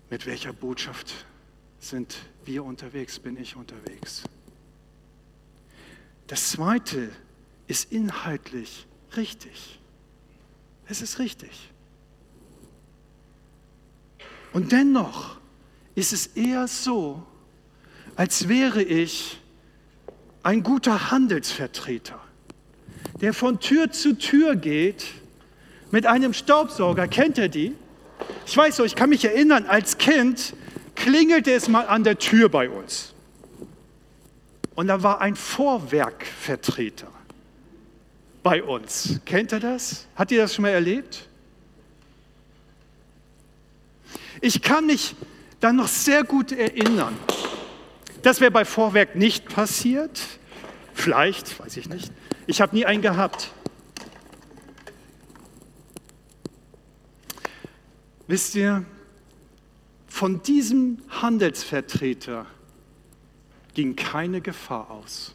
Mit 0.10 0.26
welcher 0.26 0.54
Botschaft 0.54 1.26
sind 1.80 2.18
wir 2.46 2.64
unterwegs, 2.64 3.20
bin 3.20 3.38
ich 3.38 3.56
unterwegs? 3.56 4.24
Das 6.28 6.52
Zweite 6.52 7.10
ist 7.68 7.92
inhaltlich 7.92 8.88
richtig. 9.16 9.80
Es 10.86 11.02
ist 11.02 11.20
richtig. 11.20 11.72
Und 14.54 14.72
dennoch 14.72 15.38
ist 15.96 16.14
es 16.14 16.28
eher 16.28 16.68
so, 16.68 17.26
als 18.16 18.48
wäre 18.48 18.82
ich 18.82 19.40
ein 20.44 20.64
guter 20.64 21.12
Handelsvertreter, 21.12 22.20
der 23.22 23.34
von 23.34 23.60
Tür 23.60 23.92
zu 23.92 24.18
Tür 24.18 24.56
geht 24.56 25.06
mit 25.92 26.06
einem 26.06 26.34
Staubsauger. 26.34 27.08
Kennt 27.08 27.38
ihr 27.38 27.50
die? 27.50 27.76
Ich 28.46 28.56
weiß 28.56 28.78
so, 28.78 28.84
ich 28.84 28.96
kann 28.96 29.10
mich 29.10 29.26
erinnern, 29.26 29.66
als 29.66 29.98
Kind 29.98 30.54
klingelte 30.96 31.52
es 31.52 31.68
mal 31.68 31.88
an 31.88 32.04
der 32.04 32.18
Tür 32.18 32.50
bei 32.50 32.70
uns. 32.70 33.14
Und 34.76 34.88
da 34.88 35.04
war 35.04 35.22
ein 35.22 35.36
Vorwerkvertreter 35.36 37.12
bei 38.42 38.64
uns. 38.64 39.20
Kennt 39.26 39.52
ihr 39.52 39.60
das? 39.60 40.08
Hat 40.16 40.32
ihr 40.32 40.42
das 40.42 40.56
schon 40.56 40.64
mal 40.64 40.70
erlebt? 40.70 41.28
Ich 44.40 44.62
kann 44.62 44.88
mich 44.88 45.16
dann 45.60 45.76
noch 45.76 45.88
sehr 45.88 46.24
gut 46.24 46.52
erinnern. 46.52 47.16
Das 48.22 48.40
wäre 48.40 48.52
bei 48.52 48.66
Vorwerk 48.66 49.16
nicht 49.16 49.50
passiert. 49.50 50.22
Vielleicht, 50.94 51.60
weiß 51.60 51.78
ich 51.78 51.90
nicht. 51.90 52.12
Ich 52.46 52.62
habe 52.62 52.76
nie 52.76 52.86
einen 52.86 53.02
gehabt. 53.02 53.52
Wisst 58.28 58.56
ihr, 58.56 58.86
von 60.08 60.44
diesem 60.44 61.00
Handelsvertreter 61.10 62.46
ging 63.74 63.96
keine 63.96 64.42
Gefahr 64.42 64.92
aus. 64.92 65.34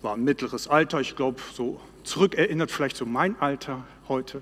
War 0.00 0.14
ein 0.14 0.24
mittleres 0.24 0.68
Alter, 0.68 1.00
ich 1.00 1.16
glaube, 1.16 1.40
so 1.54 1.80
zurückerinnert 2.04 2.70
vielleicht 2.70 2.96
so 2.96 3.04
mein 3.04 3.38
Alter 3.40 3.84
heute. 4.08 4.40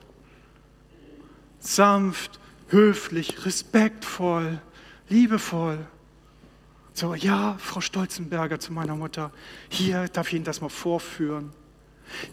Sanft, 1.59 2.39
höflich, 2.69 3.45
respektvoll, 3.45 4.61
liebevoll. 5.09 5.79
So, 6.95 7.15
ja, 7.15 7.57
Frau 7.59 7.81
Stolzenberger 7.81 8.59
zu 8.59 8.73
meiner 8.73 8.97
Mutter, 8.97 9.31
hier 9.69 10.09
darf 10.09 10.29
ich 10.29 10.35
Ihnen 10.35 10.45
das 10.45 10.61
mal 10.61 10.69
vorführen. 10.69 11.53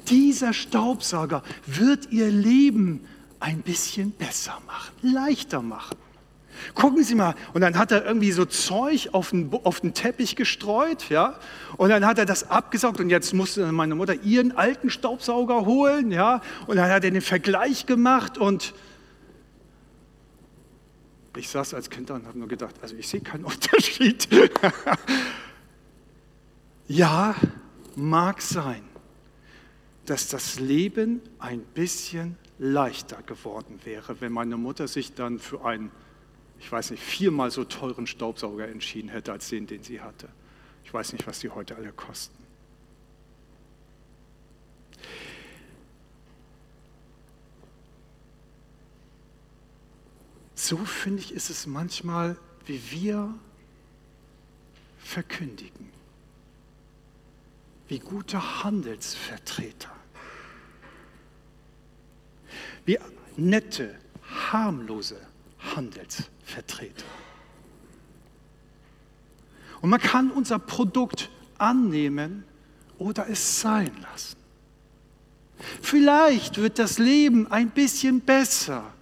Dieser 0.08 0.54
Staubsauger 0.54 1.44
wird 1.68 2.12
Ihr 2.12 2.30
Leben 2.30 3.06
ein 3.40 3.62
bisschen 3.62 4.12
besser 4.12 4.60
machen, 4.66 4.94
leichter 5.02 5.62
machen. 5.62 5.98
Gucken 6.74 7.04
Sie 7.04 7.16
mal, 7.16 7.36
und 7.54 7.62
dann 7.62 7.78
hat 7.78 7.92
er 7.92 8.06
irgendwie 8.06 8.32
so 8.32 8.46
Zeug 8.46 9.10
auf 9.12 9.32
den, 9.32 9.52
auf 9.64 9.82
den 9.82 9.94
Teppich 9.94 10.36
gestreut, 10.36 11.10
ja, 11.10 11.38
und 11.78 11.90
dann 11.90 12.06
hat 12.06 12.18
er 12.18 12.26
das 12.26 12.50
abgesaugt 12.50 13.00
und 13.00 13.10
jetzt 13.10 13.34
musste 13.34 13.72
meine 13.72 13.94
Mutter 13.94 14.16
ihren 14.24 14.56
alten 14.58 14.90
Staubsauger 14.90 15.66
holen, 15.66 16.12
ja, 16.12 16.42
und 16.66 16.78
dann 16.78 16.90
hat 16.90 17.04
er 17.04 17.12
den 17.12 17.22
Vergleich 17.22 17.86
gemacht 17.86 18.38
und 18.38 18.74
ich 21.38 21.50
saß 21.50 21.74
als 21.74 21.90
Kind 21.90 22.10
da 22.10 22.16
und 22.16 22.26
habe 22.26 22.38
nur 22.38 22.48
gedacht, 22.48 22.76
also 22.82 22.96
ich 22.96 23.08
sehe 23.08 23.22
keinen 23.22 23.46
Unterschied. 23.46 24.28
ja, 26.88 27.36
mag 27.96 28.42
sein, 28.42 28.84
dass 30.06 30.28
das 30.28 30.60
Leben 30.60 31.22
ein 31.40 31.62
bisschen 31.62 32.38
leichter 32.60 33.22
geworden 33.24 33.80
wäre, 33.84 34.22
wenn 34.22 34.32
meine 34.32 34.58
Mutter 34.58 34.88
sich 34.88 35.14
dann 35.14 35.40
für 35.40 35.66
einen, 35.66 35.92
ich 36.60 36.72
weiß 36.72 36.92
nicht, 36.92 37.04
viermal 37.04 37.52
so 37.52 37.64
teuren 37.64 38.08
Staubsauger 38.08 38.68
entschieden 38.68 39.10
hätte 39.10 39.32
als 39.32 39.50
den, 39.50 39.68
den 39.68 39.84
sie 39.84 40.02
hatte. 40.02 40.30
Ich 40.84 40.94
weiß 40.94 41.14
nicht, 41.14 41.26
was 41.28 41.40
die 41.40 41.50
heute 41.50 41.76
alle 41.76 41.92
kosten. 41.92 42.45
So 50.66 50.78
finde 50.78 51.22
ich, 51.22 51.34
ist 51.34 51.50
es 51.50 51.68
manchmal, 51.68 52.38
wie 52.66 52.82
wir 52.92 53.34
verkündigen, 54.98 55.90
wie 57.88 58.00
gute 58.00 58.64
Handelsvertreter 58.64 59.96
wie 62.86 63.00
nette, 63.36 63.96
harmlose 64.52 65.20
Handelsvertreter. 65.76 67.06
Und 69.82 69.90
man 69.90 70.00
kann 70.00 70.32
unser 70.32 70.60
Produkt 70.60 71.30
annehmen 71.58 72.44
oder 72.98 73.30
es 73.30 73.60
sein 73.60 73.92
lassen. 74.02 74.38
Vielleicht 75.82 76.58
wird 76.58 76.80
das 76.80 76.98
Leben 76.98 77.52
ein 77.52 77.70
bisschen 77.70 78.22
besser, 78.22 78.94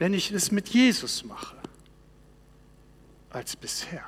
wenn 0.00 0.12
ich 0.12 0.32
es 0.32 0.50
mit 0.50 0.68
Jesus 0.70 1.24
mache, 1.24 1.54
als 3.30 3.54
bisher. 3.54 4.04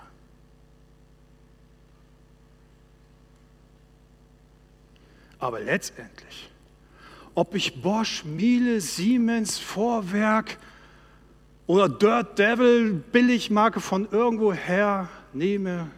Aber 5.38 5.60
letztendlich 5.60 6.52
ob 7.34 7.54
ich 7.54 7.80
Bosch, 7.80 8.24
Miele, 8.24 8.80
Siemens, 8.80 9.58
Vorwerk 9.58 10.58
oder 11.66 11.88
Dirt 11.88 12.38
Devil 12.38 12.92
Billigmarke 12.92 13.80
von 13.80 14.08
irgendwoher 14.10 15.08
nehme, 15.32 15.90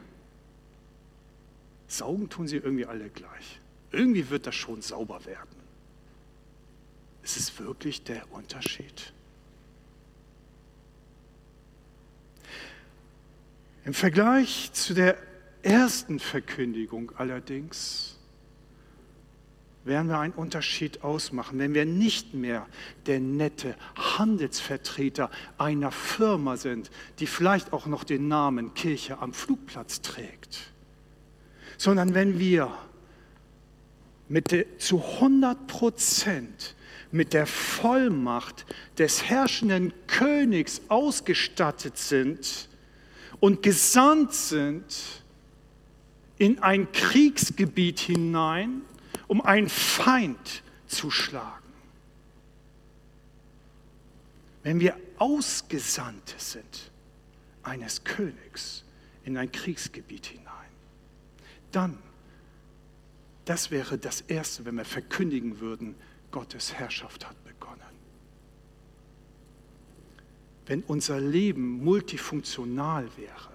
saugen 1.88 2.28
tun 2.28 2.46
sie 2.46 2.56
irgendwie 2.56 2.86
alle 2.86 3.08
gleich. 3.08 3.60
Irgendwie 3.90 4.28
wird 4.30 4.46
das 4.46 4.54
schon 4.54 4.82
sauber 4.82 5.24
werden. 5.24 5.56
Ist 7.22 7.36
es 7.36 7.58
wirklich 7.58 8.04
der 8.04 8.30
Unterschied? 8.32 9.12
Im 13.84 13.92
Vergleich 13.92 14.72
zu 14.72 14.94
der 14.94 15.18
ersten 15.62 16.18
Verkündigung 16.18 17.12
allerdings 17.16 18.18
werden 19.84 20.08
wir 20.08 20.18
einen 20.18 20.32
Unterschied 20.32 21.04
ausmachen, 21.04 21.58
wenn 21.58 21.74
wir 21.74 21.84
nicht 21.84 22.32
mehr 22.32 22.66
der 23.04 23.20
nette 23.20 23.76
Handelsvertreter 23.96 25.30
einer 25.58 25.90
Firma 25.90 26.56
sind, 26.56 26.90
die 27.18 27.26
vielleicht 27.26 27.74
auch 27.74 27.84
noch 27.84 28.04
den 28.04 28.26
Namen 28.26 28.72
Kirche 28.72 29.18
am 29.18 29.34
Flugplatz 29.34 30.00
trägt, 30.00 30.72
sondern 31.76 32.14
wenn 32.14 32.38
wir 32.38 32.72
mit 34.28 34.66
zu 34.78 35.04
100 35.04 35.66
Prozent 35.66 36.74
mit 37.12 37.34
der 37.34 37.46
Vollmacht 37.46 38.64
des 38.96 39.24
herrschenden 39.24 39.92
Königs 40.06 40.80
ausgestattet 40.88 41.98
sind 41.98 42.70
und 43.40 43.62
gesandt 43.62 44.32
sind 44.32 45.22
in 46.38 46.58
ein 46.60 46.90
Kriegsgebiet 46.92 48.00
hinein, 48.00 48.82
um 49.28 49.40
einen 49.40 49.68
Feind 49.68 50.62
zu 50.86 51.10
schlagen. 51.10 51.62
Wenn 54.62 54.80
wir 54.80 54.96
Ausgesandte 55.18 56.34
sind 56.38 56.90
eines 57.62 58.02
Königs 58.04 58.84
in 59.24 59.36
ein 59.36 59.52
Kriegsgebiet 59.52 60.26
hinein, 60.26 60.44
dann, 61.70 61.98
das 63.44 63.70
wäre 63.70 63.98
das 63.98 64.22
Erste, 64.22 64.64
wenn 64.64 64.76
wir 64.76 64.84
verkündigen 64.84 65.60
würden, 65.60 65.94
Gottes 66.30 66.74
Herrschaft 66.74 67.28
hat 67.28 67.36
begonnen. 67.44 67.80
Wenn 70.66 70.82
unser 70.82 71.20
Leben 71.20 71.84
multifunktional 71.84 73.08
wäre, 73.16 73.50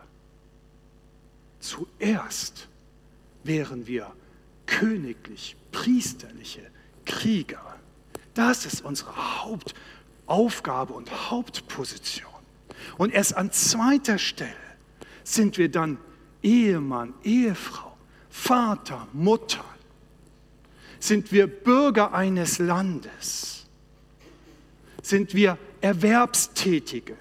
zuerst 1.59 2.67
wären 3.43 3.87
wir 3.87 4.11
königlich, 4.65 5.55
priesterliche 5.71 6.61
Krieger. 7.05 7.75
Das 8.33 8.65
ist 8.65 8.85
unsere 8.85 9.43
Hauptaufgabe 9.43 10.93
und 10.93 11.31
Hauptposition. 11.31 12.29
Und 12.97 13.11
erst 13.11 13.35
an 13.35 13.51
zweiter 13.51 14.17
Stelle 14.17 14.53
sind 15.23 15.57
wir 15.57 15.69
dann 15.69 15.97
Ehemann, 16.43 17.13
Ehefrau, 17.23 17.97
Vater, 18.29 19.07
Mutter. 19.13 19.65
Sind 20.99 21.31
wir 21.31 21.47
Bürger 21.47 22.13
eines 22.13 22.59
Landes? 22.59 23.65
Sind 25.01 25.33
wir 25.33 25.57
Erwerbstätige? 25.81 27.15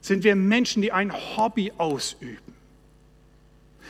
Sind 0.00 0.24
wir 0.24 0.34
Menschen, 0.34 0.82
die 0.82 0.92
ein 0.92 1.12
Hobby 1.12 1.72
ausüben? 1.76 2.38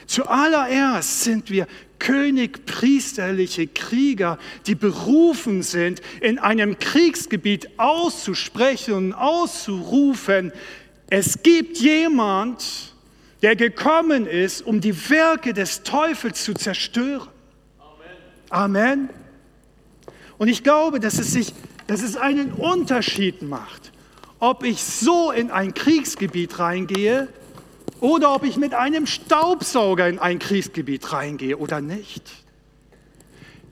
Zuallererst 0.07 1.23
sind 1.23 1.51
wir 1.51 1.67
königpriesterliche 1.99 3.67
Krieger, 3.69 4.39
die 4.67 4.75
berufen 4.75 5.63
sind, 5.63 6.01
in 6.21 6.39
einem 6.39 6.79
Kriegsgebiet 6.79 7.79
auszusprechen 7.79 8.95
und 8.95 9.13
auszurufen, 9.13 10.53
es 11.11 11.43
gibt 11.43 11.79
jemand, 11.79 12.95
der 13.43 13.57
gekommen 13.57 14.27
ist, 14.27 14.63
um 14.63 14.81
die 14.81 15.11
Werke 15.11 15.53
des 15.53 15.83
Teufels 15.83 16.45
zu 16.45 16.55
zerstören. 16.55 17.29
Amen. 18.49 18.77
Amen. 18.77 19.09
Und 20.39 20.49
ich 20.49 20.63
glaube, 20.63 21.01
dass 21.01 21.19
es, 21.19 21.33
sich, 21.33 21.53
dass 21.91 22.03
es 22.03 22.17
einen 22.17 22.53
Unterschied 22.53 23.43
macht, 23.43 23.91
ob 24.39 24.63
ich 24.63 24.81
so 24.85 25.33
in 25.33 25.51
ein 25.51 25.75
Kriegsgebiet 25.75 26.61
reingehe 26.61 27.27
oder 27.99 28.33
ob 28.33 28.45
ich 28.45 28.57
mit 28.57 28.75
einem 28.75 29.09
Staubsauger 29.09 30.09
in 30.09 30.21
ein 30.21 30.39
Kriegsgebiet 30.39 31.13
reingehe 31.13 31.57
oder 31.57 31.81
nicht. 31.81 32.31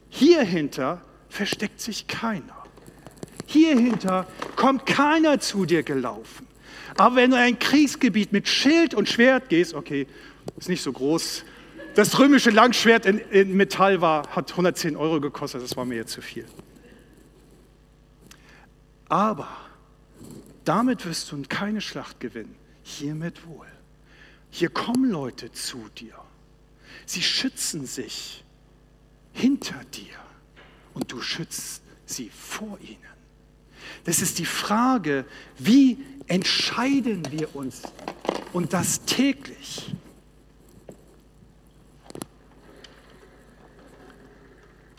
Hierhinter 0.08 1.00
versteckt 1.28 1.80
sich 1.80 2.08
keiner. 2.08 2.64
Hierhinter 3.46 4.26
kommt 4.56 4.84
keiner 4.84 5.38
zu 5.38 5.64
dir 5.64 5.84
gelaufen. 5.84 6.48
Aber 6.96 7.14
wenn 7.14 7.30
du 7.30 7.36
in 7.36 7.42
ein 7.44 7.58
Kriegsgebiet 7.60 8.32
mit 8.32 8.48
Schild 8.48 8.94
und 8.94 9.08
Schwert 9.08 9.48
gehst, 9.48 9.74
okay, 9.74 10.08
ist 10.56 10.68
nicht 10.68 10.82
so 10.82 10.90
groß. 10.90 11.44
Das 11.94 12.18
römische 12.18 12.50
Langschwert 12.50 13.06
in, 13.06 13.18
in 13.30 13.56
Metall 13.56 14.00
war, 14.00 14.26
hat 14.30 14.50
110 14.50 14.96
Euro 14.96 15.20
gekostet, 15.20 15.62
das 15.62 15.76
war 15.76 15.84
mir 15.84 15.94
jetzt 15.94 16.14
zu 16.14 16.20
viel. 16.20 16.46
Aber 19.08 19.48
damit 20.64 21.06
wirst 21.06 21.32
du 21.32 21.42
keine 21.48 21.80
Schlacht 21.80 22.20
gewinnen. 22.20 22.54
Hiermit 22.82 23.46
wohl. 23.46 23.66
Hier 24.50 24.70
kommen 24.70 25.10
Leute 25.10 25.52
zu 25.52 25.88
dir. 25.96 26.14
Sie 27.06 27.22
schützen 27.22 27.86
sich 27.86 28.44
hinter 29.32 29.82
dir 29.94 30.16
und 30.94 31.10
du 31.12 31.20
schützt 31.20 31.82
sie 32.06 32.30
vor 32.30 32.78
ihnen. 32.80 32.98
Das 34.04 34.20
ist 34.20 34.38
die 34.38 34.44
Frage, 34.44 35.24
wie 35.58 35.98
entscheiden 36.26 37.30
wir 37.30 37.54
uns 37.54 37.82
und 38.52 38.72
das 38.72 39.04
täglich? 39.04 39.94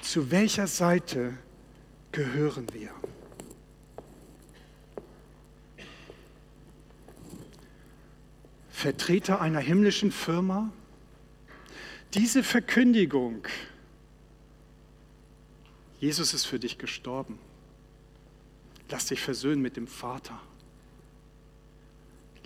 Zu 0.02 0.32
welcher 0.32 0.68
Seite 0.68 1.38
gehören 2.12 2.66
wir? 2.74 2.99
Vertreter 8.80 9.42
einer 9.42 9.60
himmlischen 9.60 10.10
Firma? 10.10 10.72
Diese 12.14 12.44
Verkündigung, 12.44 13.46
Jesus 16.00 16.34
ist 16.34 16.46
für 16.46 16.60
dich 16.60 16.78
gestorben. 16.78 17.40
Lass 18.90 19.08
dich 19.08 19.20
versöhnen 19.20 19.62
mit 19.62 19.76
dem 19.76 19.86
Vater. 19.86 20.40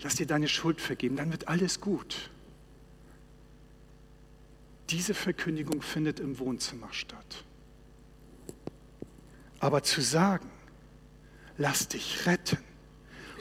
Lass 0.02 0.16
dir 0.16 0.26
deine 0.26 0.48
Schuld 0.48 0.80
vergeben, 0.80 1.14
dann 1.14 1.30
wird 1.30 1.46
alles 1.46 1.80
gut. 1.80 2.30
Diese 4.90 5.14
Verkündigung 5.14 5.82
findet 5.82 6.18
im 6.18 6.40
Wohnzimmer 6.40 6.92
statt. 6.92 7.44
Aber 9.60 9.84
zu 9.84 10.00
sagen, 10.00 10.50
lass 11.58 11.86
dich 11.86 12.26
retten 12.26 12.58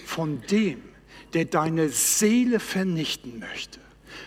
von 0.06 0.44
dem, 0.44 0.93
der 1.34 1.46
deine 1.46 1.90
Seele 1.90 2.60
vernichten 2.60 3.40
möchte, 3.40 3.80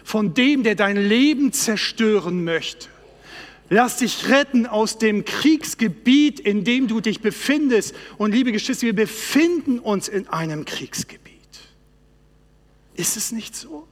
von 0.04 0.34
dem, 0.34 0.62
der 0.62 0.74
dein 0.74 0.96
Leben 0.96 1.52
zerstören 1.52 2.44
möchte, 2.44 2.88
Lass 3.68 3.96
dich 3.96 4.28
retten 4.28 4.66
aus 4.66 4.98
dem 4.98 5.24
Kriegsgebiet, 5.24 6.38
in 6.38 6.62
dem 6.62 6.86
du 6.86 7.00
dich 7.00 7.20
befindest. 7.20 7.94
Und 8.16 8.32
liebe 8.32 8.52
Geschwister, 8.52 8.86
wir 8.86 8.94
befinden 8.94 9.80
uns 9.80 10.06
in 10.06 10.28
einem 10.28 10.64
Kriegsgebiet. 10.64 11.36
Ist 12.94 13.16
es 13.16 13.32
nicht 13.32 13.56
so? 13.56 13.88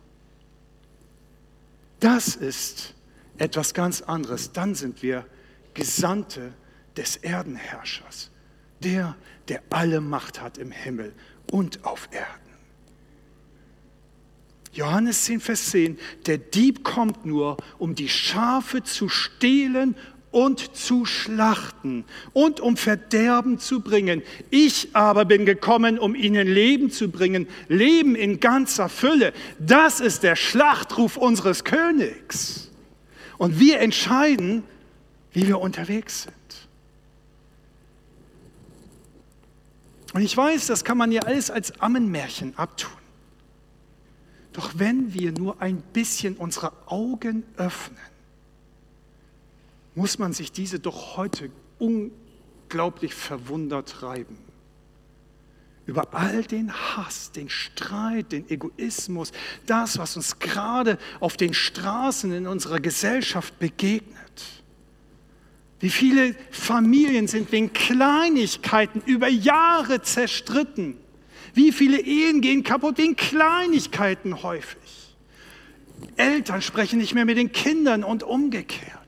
Das 1.99 2.37
ist 2.37 2.95
etwas 3.39 3.75
ganz 3.75 4.01
anderes. 4.01 4.53
Dann 4.53 4.75
sind 4.77 5.03
wir 5.03 5.27
Gesandte 5.75 6.53
des 6.97 7.17
Erdenherrschers, 7.17 8.31
der, 8.79 9.17
der 9.49 9.63
alle 9.71 10.01
Macht 10.01 10.41
hat 10.41 10.57
im 10.57 10.71
Himmel 10.71 11.13
und 11.51 11.85
auf 11.85 12.09
Erden. 12.13 12.44
Johannes 14.75 15.25
10, 15.25 15.41
Vers 15.41 15.71
10, 15.71 15.99
der 16.27 16.39
Dieb 16.39 16.85
kommt 16.85 17.25
nur, 17.25 17.57
um 17.79 17.95
die 17.95 18.09
Schafe 18.09 18.83
zu 18.83 19.09
stehlen 19.09 19.97
und 20.35 20.77
zu 20.77 21.07
schlachten 21.07 22.05
und 22.33 22.59
um 22.59 22.77
Verderben 22.77 23.61
zu 23.61 23.81
bringen. 23.81 24.23
Ich 24.51 24.89
aber 24.93 25.25
bin 25.25 25.47
gekommen, 25.47 25.97
um 25.97 26.17
ihnen 26.17 26.49
Leben 26.49 26.91
zu 26.91 27.09
bringen, 27.09 27.47
Leben 27.69 28.17
in 28.17 28.41
ganzer 28.41 28.89
Fülle. 28.89 29.33
Das 29.61 30.01
ist 30.01 30.25
der 30.25 30.35
Schlachtruf 30.35 31.17
unseres 31.17 31.63
Königs. 31.63 32.69
Und 33.39 33.61
wir 33.61 33.79
entscheiden, 33.79 34.65
wie 35.33 35.47
wir 35.47 35.61
unterwegs 35.61 36.25
sind. 36.25 36.35
Und 40.15 40.23
ich 40.23 40.37
weiß, 40.37 40.67
das 40.67 40.85
kann 40.85 40.99
man 40.99 41.13
ja 41.13 41.23
alles 41.23 41.51
als 41.51 41.81
Ammenmärchen 41.81 42.59
abtun. 42.59 43.04
Doch 44.55 44.71
wenn 44.77 45.13
wir 45.13 45.33
nur 45.33 45.61
ein 45.61 45.83
bisschen 45.93 46.37
unsere 46.37 46.73
Augen 46.87 47.43
öffnen, 47.57 47.99
muss 49.97 50.19
man 50.19 50.33
sich 50.33 50.53
diese 50.53 50.79
doch 50.79 51.17
heute 51.17 51.51
unglaublich 51.79 53.15
verwundert 53.15 54.03
reiben. 54.03 54.39
Über 55.87 56.15
all 56.15 56.45
den 56.45 56.73
Hass, 56.73 57.33
den 57.33 57.51
Streit, 57.51 58.31
den 58.31 58.49
Egoismus, 58.49 59.33
das, 59.67 59.99
was 59.99 60.17
uns 60.17 60.39
gerade 60.39 60.99
auf 61.19 61.37
den 61.37 61.53
Straßen 61.53 62.33
in 62.33 62.47
unserer 62.47 62.79
Gesellschaft 62.79 63.59
begegnet. 63.59 64.63
Wie 65.81 65.91
viele 65.91 66.37
Familien 66.53 67.27
sind 67.27 67.51
wegen 67.51 67.73
Kleinigkeiten 67.73 69.03
über 69.05 69.29
Jahre 69.29 70.01
zerstritten? 70.01 70.97
Wie 71.55 71.71
viele 71.71 72.01
Ehen 72.01 72.41
gehen 72.41 72.65
kaputt 72.65 72.99
wegen 72.99 73.15
Kleinigkeiten 73.15 74.43
häufig? 74.43 75.17
Eltern 76.17 76.61
sprechen 76.61 76.99
nicht 76.99 77.15
mehr 77.15 77.25
mit 77.25 77.39
den 77.39 77.53
Kindern 77.53 78.03
und 78.03 78.25
umgekehrt. 78.25 79.01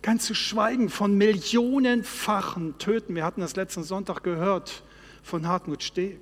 Ganz 0.00 0.24
zu 0.24 0.34
schweigen 0.34 0.88
von 0.88 1.16
millionenfachen 1.16 2.78
Töten. 2.78 3.14
Wir 3.14 3.24
hatten 3.24 3.42
das 3.42 3.54
letzten 3.54 3.84
Sonntag 3.84 4.22
gehört 4.22 4.82
von 5.22 5.46
Hartmut 5.46 5.82
Steh. 5.82 6.16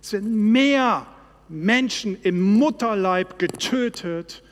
Es 0.00 0.12
werden 0.12 0.52
mehr 0.52 1.06
Menschen 1.48 2.16
im 2.22 2.40
Mutterleib 2.40 3.38
getötet 3.38 4.42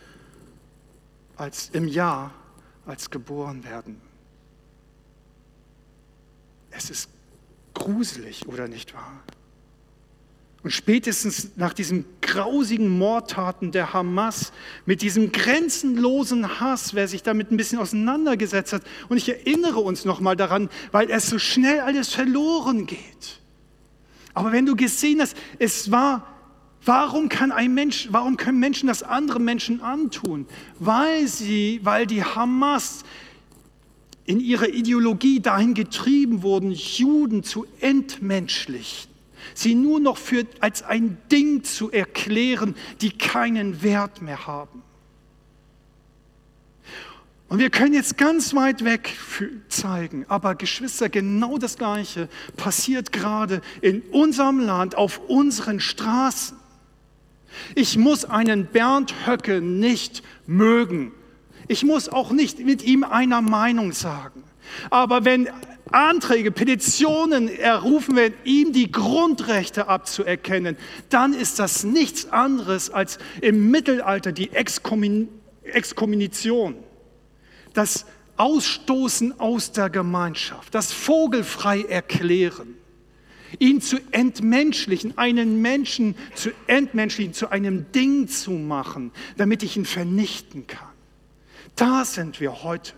als 1.36 1.70
im 1.72 1.86
Jahr, 1.86 2.34
als 2.84 3.10
geboren 3.10 3.64
werden. 3.64 4.00
Es 6.70 6.90
ist 6.90 7.08
gruselig, 7.76 8.48
oder 8.48 8.68
nicht 8.68 8.94
wahr? 8.94 9.22
Und 10.62 10.70
spätestens 10.72 11.52
nach 11.54 11.72
diesen 11.72 12.04
grausigen 12.20 12.88
Mordtaten 12.88 13.70
der 13.70 13.92
Hamas, 13.92 14.52
mit 14.84 15.00
diesem 15.00 15.30
grenzenlosen 15.30 16.58
Hass, 16.58 16.94
wer 16.94 17.06
sich 17.06 17.22
damit 17.22 17.52
ein 17.52 17.56
bisschen 17.56 17.78
auseinandergesetzt 17.78 18.72
hat, 18.72 18.82
und 19.08 19.16
ich 19.16 19.28
erinnere 19.28 19.78
uns 19.78 20.04
nochmal 20.04 20.34
daran, 20.34 20.68
weil 20.90 21.08
es 21.10 21.28
so 21.28 21.38
schnell 21.38 21.80
alles 21.80 22.12
verloren 22.12 22.86
geht. 22.86 23.40
Aber 24.34 24.50
wenn 24.50 24.66
du 24.66 24.74
gesehen 24.74 25.20
hast, 25.20 25.36
es 25.60 25.90
war, 25.92 26.26
warum 26.84 27.28
kann 27.28 27.52
ein 27.52 27.72
Mensch, 27.72 28.08
warum 28.10 28.36
können 28.36 28.58
Menschen 28.58 28.88
das 28.88 29.04
anderen 29.04 29.44
Menschen 29.44 29.80
antun? 29.82 30.46
Weil 30.80 31.28
sie, 31.28 31.80
weil 31.84 32.06
die 32.06 32.24
Hamas 32.24 33.04
in 34.26 34.40
ihrer 34.40 34.68
Ideologie 34.68 35.40
dahin 35.40 35.74
getrieben 35.74 36.42
wurden, 36.42 36.72
Juden 36.72 37.44
zu 37.44 37.66
entmenschlichen, 37.80 39.08
sie 39.54 39.74
nur 39.74 40.00
noch 40.00 40.18
für, 40.18 40.44
als 40.60 40.82
ein 40.82 41.18
Ding 41.30 41.62
zu 41.64 41.90
erklären, 41.90 42.74
die 43.00 43.10
keinen 43.10 43.82
Wert 43.82 44.20
mehr 44.20 44.46
haben. 44.46 44.82
Und 47.48 47.60
wir 47.60 47.70
können 47.70 47.94
jetzt 47.94 48.18
ganz 48.18 48.54
weit 48.54 48.84
weg 48.84 49.14
zeigen, 49.68 50.24
aber 50.28 50.56
Geschwister, 50.56 51.08
genau 51.08 51.58
das 51.58 51.78
Gleiche 51.78 52.28
passiert 52.56 53.12
gerade 53.12 53.60
in 53.80 54.02
unserem 54.10 54.58
Land, 54.58 54.96
auf 54.96 55.20
unseren 55.28 55.78
Straßen. 55.78 56.56
Ich 57.76 57.96
muss 57.96 58.24
einen 58.24 58.66
Bernd 58.66 59.14
Höcke 59.26 59.60
nicht 59.60 60.24
mögen, 60.46 61.12
ich 61.68 61.84
muss 61.84 62.08
auch 62.08 62.32
nicht 62.32 62.60
mit 62.60 62.82
ihm 62.82 63.04
einer 63.04 63.42
Meinung 63.42 63.92
sagen. 63.92 64.42
Aber 64.90 65.24
wenn 65.24 65.48
Anträge, 65.92 66.50
Petitionen 66.50 67.48
errufen 67.48 68.16
werden, 68.16 68.34
ihm 68.44 68.72
die 68.72 68.90
Grundrechte 68.90 69.88
abzuerkennen, 69.88 70.76
dann 71.10 71.32
ist 71.32 71.58
das 71.58 71.84
nichts 71.84 72.32
anderes 72.32 72.90
als 72.90 73.18
im 73.40 73.70
Mittelalter 73.70 74.32
die 74.32 74.50
Exkommunition, 74.50 76.74
das 77.72 78.06
Ausstoßen 78.36 79.40
aus 79.40 79.72
der 79.72 79.88
Gemeinschaft, 79.88 80.74
das 80.74 80.92
Vogelfrei 80.92 81.82
erklären, 81.82 82.74
ihn 83.58 83.80
zu 83.80 83.98
entmenschlichen, 84.10 85.16
einen 85.16 85.62
Menschen 85.62 86.16
zu 86.34 86.50
entmenschlichen, 86.66 87.32
zu 87.32 87.50
einem 87.50 87.90
Ding 87.92 88.28
zu 88.28 88.50
machen, 88.50 89.12
damit 89.36 89.62
ich 89.62 89.76
ihn 89.76 89.86
vernichten 89.86 90.66
kann. 90.66 90.95
Da 91.76 92.04
sind 92.04 92.40
wir 92.40 92.62
heute. 92.62 92.92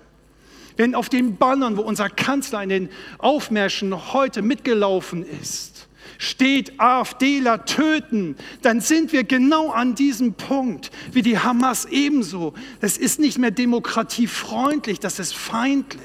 Wenn 0.77 0.95
auf 0.95 1.09
den 1.09 1.37
Bannern, 1.37 1.77
wo 1.77 1.83
unser 1.83 2.09
Kanzler 2.09 2.63
in 2.63 2.69
den 2.69 2.89
Aufmärschen 3.19 4.13
heute 4.13 4.43
mitgelaufen 4.43 5.27
ist, 5.27 5.89
steht 6.19 6.79
AfDler 6.79 7.65
töten, 7.65 8.37
dann 8.63 8.81
sind 8.81 9.13
wir 9.13 9.25
genau 9.25 9.71
an 9.71 9.97
diesem 9.97 10.35
Punkt, 10.35 10.93
wie 11.13 11.23
die 11.23 11.39
Hamas 11.39 11.85
ebenso. 11.87 12.55
Das 12.81 12.97
ist 12.97 13.19
nicht 13.19 13.39
mehr 13.39 13.51
demokratiefreundlich, 13.51 15.01
das 15.01 15.19
ist 15.19 15.35
feindlich. 15.35 16.03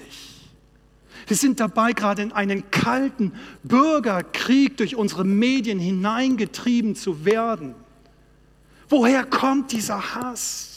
Wir 1.27 1.37
sind 1.37 1.59
dabei, 1.59 1.93
gerade 1.93 2.23
in 2.23 2.31
einen 2.31 2.69
kalten 2.71 3.33
Bürgerkrieg 3.63 4.77
durch 4.77 4.95
unsere 4.95 5.23
Medien 5.23 5.79
hineingetrieben 5.79 6.95
zu 6.95 7.25
werden. 7.25 7.75
Woher 8.89 9.23
kommt 9.23 9.71
dieser 9.71 10.15
Hass? 10.15 10.72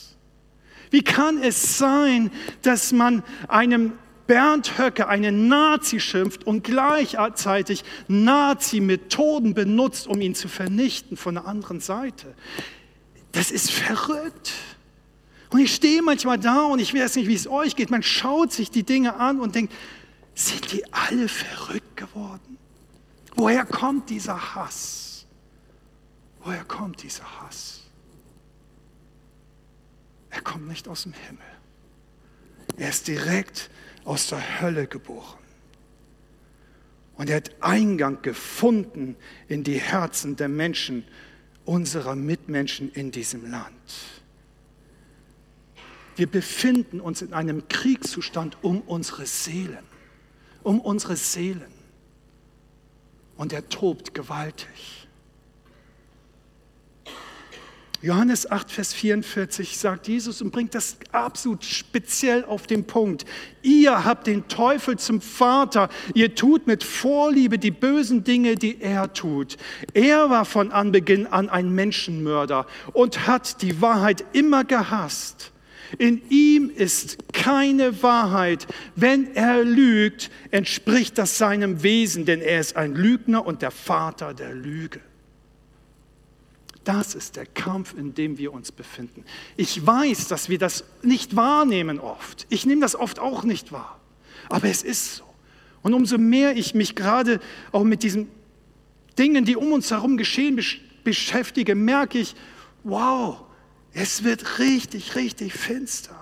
Wie 0.90 1.02
kann 1.02 1.42
es 1.42 1.78
sein, 1.78 2.30
dass 2.62 2.92
man 2.92 3.22
einem 3.48 3.92
Bernd 4.26 4.78
Höcke 4.78 5.08
einen 5.08 5.48
Nazi 5.48 6.00
schimpft 6.00 6.46
und 6.46 6.64
gleichzeitig 6.64 7.84
Nazi-Methoden 8.08 9.54
benutzt, 9.54 10.06
um 10.06 10.20
ihn 10.20 10.34
zu 10.34 10.48
vernichten 10.48 11.16
von 11.16 11.34
der 11.34 11.46
anderen 11.46 11.80
Seite. 11.80 12.34
Das 13.32 13.50
ist 13.50 13.70
verrückt. 13.70 14.52
Und 15.50 15.60
ich 15.60 15.74
stehe 15.74 16.02
manchmal 16.02 16.38
da 16.38 16.64
und 16.64 16.80
ich 16.80 16.92
weiß 16.92 17.16
nicht, 17.16 17.28
wie 17.28 17.34
es 17.34 17.46
euch 17.46 17.76
geht. 17.76 17.90
Man 17.90 18.02
schaut 18.02 18.52
sich 18.52 18.70
die 18.70 18.82
Dinge 18.82 19.14
an 19.16 19.40
und 19.40 19.54
denkt, 19.54 19.72
sind 20.34 20.72
die 20.72 20.84
alle 20.92 21.28
verrückt 21.28 21.96
geworden? 21.96 22.58
Woher 23.36 23.64
kommt 23.64 24.10
dieser 24.10 24.54
Hass? 24.54 25.26
Woher 26.42 26.64
kommt 26.64 27.02
dieser 27.02 27.24
Hass? 27.40 27.85
Er 30.36 30.42
kommt 30.42 30.68
nicht 30.68 30.86
aus 30.86 31.04
dem 31.04 31.14
Himmel. 31.14 31.42
Er 32.76 32.90
ist 32.90 33.08
direkt 33.08 33.70
aus 34.04 34.28
der 34.28 34.60
Hölle 34.60 34.86
geboren. 34.86 35.38
Und 37.14 37.30
er 37.30 37.36
hat 37.36 37.50
Eingang 37.60 38.20
gefunden 38.20 39.16
in 39.48 39.64
die 39.64 39.80
Herzen 39.80 40.36
der 40.36 40.50
Menschen, 40.50 41.04
unserer 41.64 42.14
Mitmenschen 42.14 42.92
in 42.92 43.10
diesem 43.10 43.50
Land. 43.50 43.72
Wir 46.16 46.26
befinden 46.26 47.00
uns 47.00 47.22
in 47.22 47.32
einem 47.32 47.66
Kriegszustand 47.68 48.62
um 48.62 48.82
unsere 48.82 49.24
Seelen, 49.24 49.84
um 50.62 50.82
unsere 50.82 51.16
Seelen. 51.16 51.72
Und 53.38 53.54
er 53.54 53.66
tobt 53.70 54.12
gewaltig. 54.12 54.95
Johannes 58.06 58.48
8, 58.48 58.70
Vers 58.70 58.94
44 58.94 59.76
sagt 59.76 60.06
Jesus 60.06 60.40
und 60.40 60.52
bringt 60.52 60.76
das 60.76 60.96
absolut 61.10 61.64
speziell 61.64 62.44
auf 62.44 62.68
den 62.68 62.84
Punkt. 62.84 63.24
Ihr 63.62 64.04
habt 64.04 64.28
den 64.28 64.46
Teufel 64.46 64.96
zum 64.96 65.20
Vater. 65.20 65.88
Ihr 66.14 66.36
tut 66.36 66.68
mit 66.68 66.84
Vorliebe 66.84 67.58
die 67.58 67.72
bösen 67.72 68.22
Dinge, 68.22 68.54
die 68.54 68.80
er 68.80 69.12
tut. 69.12 69.56
Er 69.92 70.30
war 70.30 70.44
von 70.44 70.70
Anbeginn 70.70 71.26
an 71.26 71.48
ein 71.48 71.74
Menschenmörder 71.74 72.68
und 72.92 73.26
hat 73.26 73.60
die 73.60 73.82
Wahrheit 73.82 74.24
immer 74.32 74.62
gehasst. 74.62 75.50
In 75.98 76.22
ihm 76.30 76.70
ist 76.70 77.32
keine 77.32 78.04
Wahrheit. 78.04 78.68
Wenn 78.94 79.34
er 79.34 79.64
lügt, 79.64 80.30
entspricht 80.52 81.18
das 81.18 81.38
seinem 81.38 81.82
Wesen, 81.82 82.24
denn 82.24 82.40
er 82.40 82.60
ist 82.60 82.76
ein 82.76 82.94
Lügner 82.94 83.44
und 83.44 83.62
der 83.62 83.72
Vater 83.72 84.32
der 84.32 84.54
Lüge. 84.54 85.00
Das 86.86 87.16
ist 87.16 87.34
der 87.34 87.46
Kampf, 87.46 87.94
in 87.98 88.14
dem 88.14 88.38
wir 88.38 88.52
uns 88.52 88.70
befinden. 88.70 89.24
Ich 89.56 89.84
weiß, 89.84 90.28
dass 90.28 90.48
wir 90.48 90.58
das 90.58 90.84
nicht 91.02 91.34
wahrnehmen 91.34 91.98
oft. 91.98 92.46
Ich 92.48 92.64
nehme 92.64 92.80
das 92.80 92.94
oft 92.94 93.18
auch 93.18 93.42
nicht 93.42 93.72
wahr. 93.72 93.98
Aber 94.48 94.68
es 94.68 94.84
ist 94.84 95.16
so. 95.16 95.24
Und 95.82 95.94
umso 95.94 96.16
mehr 96.16 96.56
ich 96.56 96.76
mich 96.76 96.94
gerade 96.94 97.40
auch 97.72 97.82
mit 97.82 98.04
diesen 98.04 98.28
Dingen, 99.18 99.44
die 99.44 99.56
um 99.56 99.72
uns 99.72 99.90
herum 99.90 100.16
geschehen, 100.16 100.60
beschäftige, 101.02 101.74
merke 101.74 102.18
ich, 102.18 102.36
wow, 102.84 103.40
es 103.92 104.22
wird 104.22 104.60
richtig, 104.60 105.16
richtig 105.16 105.54
finster. 105.54 106.14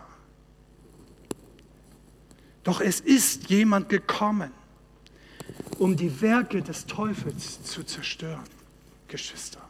Doch 2.62 2.80
es 2.80 3.00
ist 3.00 3.50
jemand 3.50 3.90
gekommen, 3.90 4.50
um 5.78 5.94
die 5.94 6.22
Werke 6.22 6.62
des 6.62 6.86
Teufels 6.86 7.62
zu 7.64 7.84
zerstören, 7.84 8.48
Geschwister. 9.08 9.63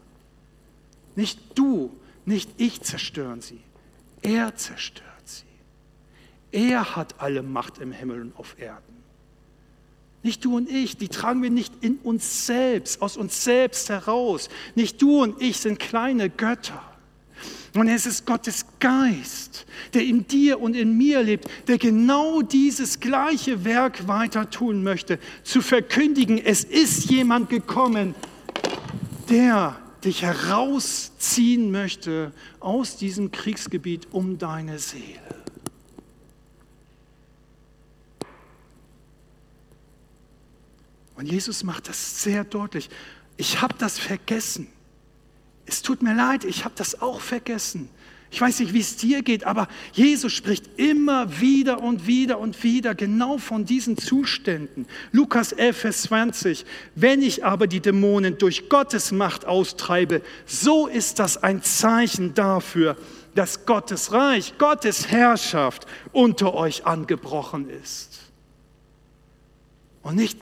Nicht 1.17 1.41
du, 1.55 1.91
nicht 2.25 2.51
ich 2.57 2.83
zerstören 2.83 3.41
sie. 3.41 3.61
Er 4.23 4.57
zerstört 4.57 5.05
sie. 5.25 5.45
Er 6.53 6.97
hat 6.97 7.21
alle 7.21 7.43
Macht 7.43 7.79
im 7.79 7.93
Himmel 7.93 8.23
und 8.23 8.37
auf 8.37 8.57
Erden. 8.59 8.95
Nicht 10.23 10.45
du 10.45 10.57
und 10.57 10.71
ich, 10.71 10.97
die 10.97 11.09
tragen 11.09 11.43
wir 11.43 11.51
nicht 11.51 11.75
in 11.83 11.97
uns 11.99 12.47
selbst, 12.47 13.03
aus 13.03 13.19
uns 13.19 13.45
selbst 13.45 13.91
heraus. 13.91 14.49
Nicht 14.75 15.03
du 15.03 15.23
und 15.23 15.41
ich 15.43 15.59
sind 15.59 15.79
kleine 15.79 16.31
Götter. 16.31 16.83
Und 17.75 17.89
es 17.89 18.07
ist 18.07 18.25
Gottes 18.25 18.65
Geist, 18.79 19.67
der 19.93 20.05
in 20.05 20.27
dir 20.27 20.61
und 20.61 20.77
in 20.77 20.97
mir 20.97 21.23
lebt, 21.23 21.49
der 21.67 21.77
genau 21.77 22.41
dieses 22.41 23.01
gleiche 23.01 23.65
Werk 23.65 24.07
weiter 24.07 24.49
tun 24.49 24.83
möchte, 24.83 25.19
zu 25.43 25.61
verkündigen, 25.61 26.39
es 26.39 26.65
ist 26.65 27.11
jemand 27.11 27.51
gekommen, 27.51 28.15
der 29.29 29.77
dich 30.05 30.23
herausziehen 30.23 31.71
möchte 31.71 32.33
aus 32.61 32.97
diesem 32.97 33.31
Kriegsgebiet 33.33 34.09
um 34.13 34.39
deine 34.39 34.79
Seele. 34.79 35.45
Und 41.17 41.27
Jesus 41.27 41.63
macht 41.63 41.89
das 41.89 42.23
sehr 42.23 42.45
deutlich. 42.45 42.91
Ich 43.37 43.63
habe 43.63 43.75
das 43.79 43.99
vergessen. 43.99 44.69
Es 45.67 45.83
tut 45.83 46.03
mir 46.03 46.15
leid, 46.15 46.45
ich 46.45 46.65
habe 46.65 46.75
das 46.77 47.01
auch 47.01 47.21
vergessen. 47.21 47.89
Ich 48.35 48.41
weiß 48.41 48.59
nicht, 48.59 48.75
wie 48.75 48.81
es 48.81 48.97
dir 48.97 49.23
geht, 49.23 49.45
aber 49.45 49.69
Jesus 49.93 50.33
spricht 50.33 50.69
immer 50.77 51.41
wieder 51.41 51.81
und 51.81 52.09
wieder 52.09 52.41
und 52.41 52.65
wieder 52.65 52.97
genau 52.97 53.39
von 53.39 53.65
diesen 53.65 53.97
Zuständen. 53.97 54.89
Lukas 55.13 55.53
11, 55.53 55.77
Vers 55.77 56.03
20. 56.03 56.67
Wenn 56.97 57.23
ich 57.23 57.45
aber 57.45 57.69
die 57.69 57.79
Dämonen 57.79 58.37
durch 58.37 58.69
Gottes 58.69 59.13
Macht 59.13 59.45
austreibe, 59.45 60.21
so 60.47 60.89
ist 60.89 61.21
das 61.21 61.45
ein 61.45 61.63
Zeichen 61.63 62.35
dafür, 62.35 62.97
dass 63.37 63.67
Gottes 63.67 64.11
Reich, 64.11 64.59
Gottes 64.59 65.13
Herrschaft 65.13 65.87
unter 66.11 66.55
euch 66.55 66.87
angebrochen 66.87 67.71
ist. 67.71 68.19
Und 70.03 70.17
nicht 70.17 70.41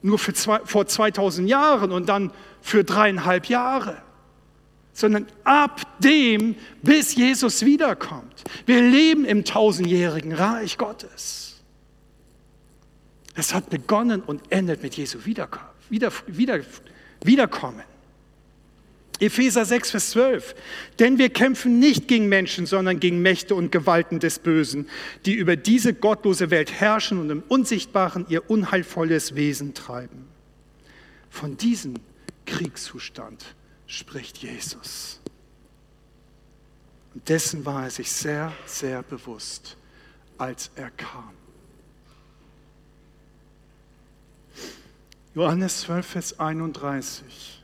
nur 0.00 0.18
für 0.18 0.32
zwei, 0.32 0.60
vor 0.64 0.86
2000 0.86 1.46
Jahren 1.46 1.92
und 1.92 2.08
dann 2.08 2.30
für 2.62 2.84
dreieinhalb 2.84 3.50
Jahre 3.50 4.00
sondern 4.94 5.26
ab 5.42 5.82
dem, 5.98 6.54
bis 6.82 7.14
Jesus 7.14 7.64
wiederkommt. 7.64 8.44
Wir 8.64 8.80
leben 8.80 9.24
im 9.24 9.44
tausendjährigen 9.44 10.32
Reich 10.32 10.78
Gottes. 10.78 11.62
Es 13.34 13.52
hat 13.52 13.68
begonnen 13.68 14.22
und 14.22 14.40
endet 14.50 14.82
mit 14.82 14.94
Jesu 14.94 15.24
Wiederkommen. 15.24 15.68
Wieder, 15.90 16.12
wieder, 16.28 16.60
Wiederkommen. 17.22 17.82
Epheser 19.20 19.64
6, 19.64 19.90
Vers 19.90 20.10
12. 20.10 20.54
Denn 20.98 21.18
wir 21.18 21.28
kämpfen 21.28 21.78
nicht 21.78 22.08
gegen 22.08 22.28
Menschen, 22.28 22.66
sondern 22.66 23.00
gegen 23.00 23.22
Mächte 23.22 23.54
und 23.54 23.72
Gewalten 23.72 24.20
des 24.20 24.38
Bösen, 24.38 24.88
die 25.24 25.34
über 25.34 25.56
diese 25.56 25.94
gottlose 25.94 26.50
Welt 26.50 26.72
herrschen 26.72 27.18
und 27.18 27.30
im 27.30 27.42
Unsichtbaren 27.48 28.26
ihr 28.28 28.48
unheilvolles 28.48 29.34
Wesen 29.34 29.74
treiben. 29.74 30.28
Von 31.30 31.56
diesem 31.56 31.94
Kriegszustand 32.46 33.44
spricht 33.94 34.38
Jesus. 34.38 35.20
Und 37.14 37.28
dessen 37.28 37.64
war 37.64 37.84
er 37.84 37.90
sich 37.90 38.10
sehr, 38.10 38.52
sehr 38.66 39.02
bewusst, 39.02 39.76
als 40.36 40.70
er 40.74 40.90
kam. 40.90 41.32
Johannes 45.34 45.80
12, 45.82 46.06
Vers 46.06 46.38
31. 46.38 47.62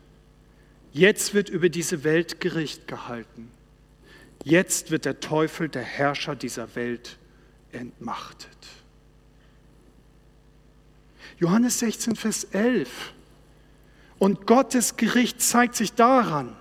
Jetzt 0.93 1.35
wird 1.35 1.49
über 1.49 1.69
diese 1.69 2.03
Welt 2.05 2.41
Gericht 2.41 2.89
gehalten. 2.89 3.51
Jetzt 4.43 4.91
wird 4.91 5.05
der 5.05 5.21
Teufel, 5.21 5.69
der 5.69 5.83
Herrscher 5.83 6.35
dieser 6.35 6.75
Welt, 6.75 7.19
entmachtet. 7.73 8.49
Johannes 11.39 11.79
16, 11.79 12.17
Vers 12.17 12.45
11. 12.45 13.13
Und 14.21 14.47
Gottes 14.47 14.99
Gericht 14.99 15.41
zeigt 15.41 15.75
sich 15.75 15.95
daran, 15.95 16.55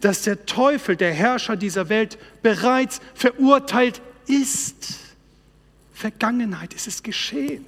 dass 0.00 0.22
der 0.22 0.44
Teufel, 0.44 0.96
der 0.96 1.14
Herrscher 1.14 1.56
dieser 1.56 1.88
Welt, 1.88 2.18
bereits 2.42 3.00
verurteilt 3.14 4.02
ist. 4.26 4.98
Vergangenheit, 5.94 6.74
ist 6.74 6.88
es 6.88 7.02
geschehen. 7.02 7.64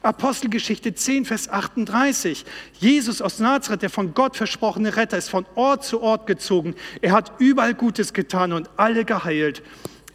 Apostelgeschichte 0.00 0.94
10, 0.94 1.24
Vers 1.24 1.48
38. 1.48 2.44
Jesus 2.78 3.20
aus 3.20 3.40
Nazareth, 3.40 3.82
der 3.82 3.90
von 3.90 4.14
Gott 4.14 4.36
versprochene 4.36 4.94
Retter, 4.96 5.18
ist 5.18 5.28
von 5.28 5.44
Ort 5.56 5.84
zu 5.84 6.00
Ort 6.00 6.28
gezogen. 6.28 6.76
Er 7.02 7.10
hat 7.10 7.32
überall 7.40 7.74
Gutes 7.74 8.12
getan 8.12 8.52
und 8.52 8.70
alle 8.76 9.04
geheilt, 9.04 9.64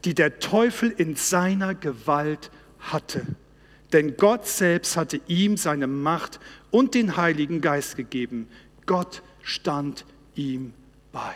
die 0.06 0.16
der 0.16 0.40
Teufel 0.40 0.90
in 0.90 1.18
seiner 1.18 1.76
Gewalt 1.76 2.50
hatte. 2.80 3.26
Denn 3.92 4.16
Gott 4.16 4.48
selbst 4.48 4.96
hatte 4.96 5.20
ihm 5.28 5.58
seine 5.58 5.88
Macht 5.88 6.40
und 6.72 6.96
den 6.96 7.18
Heiligen 7.18 7.62
Geist 7.62 7.96
gegeben. 7.96 8.48
Gott 8.86 9.22
stand 9.44 10.06
ihm 10.36 10.74
bei. 11.12 11.36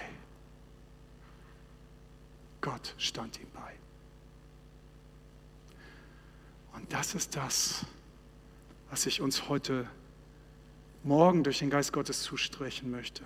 Gott 2.62 2.96
stand 2.98 3.40
ihm 3.40 3.48
bei. 3.54 3.74
Und 6.74 6.92
das 6.92 7.14
ist 7.16 7.36
das, 7.36 7.86
was 8.90 9.06
ich 9.06 9.22
uns 9.22 9.50
heute 9.50 9.88
Morgen 11.04 11.44
durch 11.44 11.60
den 11.60 11.70
Geist 11.70 11.94
Gottes 11.94 12.24
zustrechen 12.24 12.90
möchte. 12.90 13.24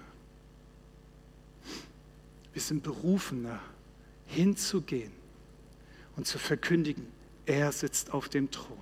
Wir 2.51 2.61
sind 2.61 2.83
berufene, 2.83 3.59
hinzugehen 4.25 5.11
und 6.17 6.27
zu 6.27 6.37
verkündigen, 6.37 7.07
er 7.45 7.71
sitzt 7.71 8.11
auf 8.11 8.29
dem 8.29 8.51
Thron. 8.51 8.77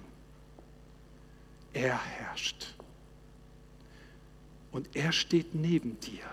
Er 1.73 2.03
herrscht. 2.03 2.73
Und 4.77 4.95
er 4.95 5.11
steht 5.11 5.55
neben 5.55 5.99
dir 6.01 6.23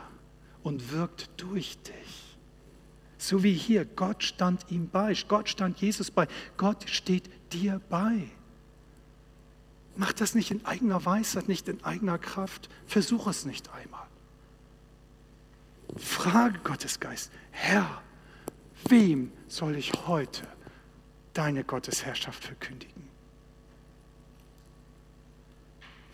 und 0.63 0.93
wirkt 0.93 1.31
durch 1.39 1.79
dich. 1.79 2.37
So 3.17 3.43
wie 3.43 3.55
hier, 3.55 3.87
Gott 3.87 4.23
stand 4.23 4.71
ihm 4.71 4.91
bei, 4.91 5.17
Gott 5.27 5.49
stand 5.49 5.81
Jesus 5.81 6.11
bei, 6.11 6.29
Gott 6.59 6.87
steht 6.87 7.31
dir 7.55 7.81
bei. 7.89 8.29
Mach 9.97 10.13
das 10.13 10.35
nicht 10.35 10.51
in 10.51 10.63
eigener 10.67 11.07
Weisheit, 11.07 11.49
nicht 11.49 11.71
in 11.71 11.83
eigener 11.85 12.19
Kraft. 12.19 12.69
Versuch 12.87 13.29
es 13.29 13.47
nicht 13.47 13.71
einmal. 13.73 14.07
Frage 15.97 16.59
Gottes 16.65 17.01
Geist, 17.01 17.33
Herr, 17.51 18.03
wem 18.91 19.33
soll 19.49 19.75
ich 19.77 19.91
heute 20.07 20.47
deine 21.33 21.65
Gottesherrschaft 21.65 22.45
verkündigen? 22.45 23.04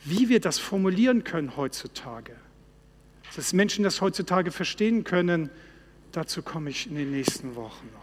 Wie 0.05 0.29
wir 0.29 0.41
das 0.41 0.59
formulieren 0.59 1.25
können 1.25 1.57
heutzutage, 1.57 2.37
dass 3.37 3.53
Menschen 3.53 3.85
das 3.85 4.01
heutzutage 4.01 4.51
verstehen 4.51 5.05
können, 5.05 5.51
dazu 6.13 6.43
komme 6.43 6.71
ich 6.71 6.87
in 6.87 6.95
den 6.95 7.11
nächsten 7.11 7.55
Wochen 7.55 7.89
noch. 7.93 8.01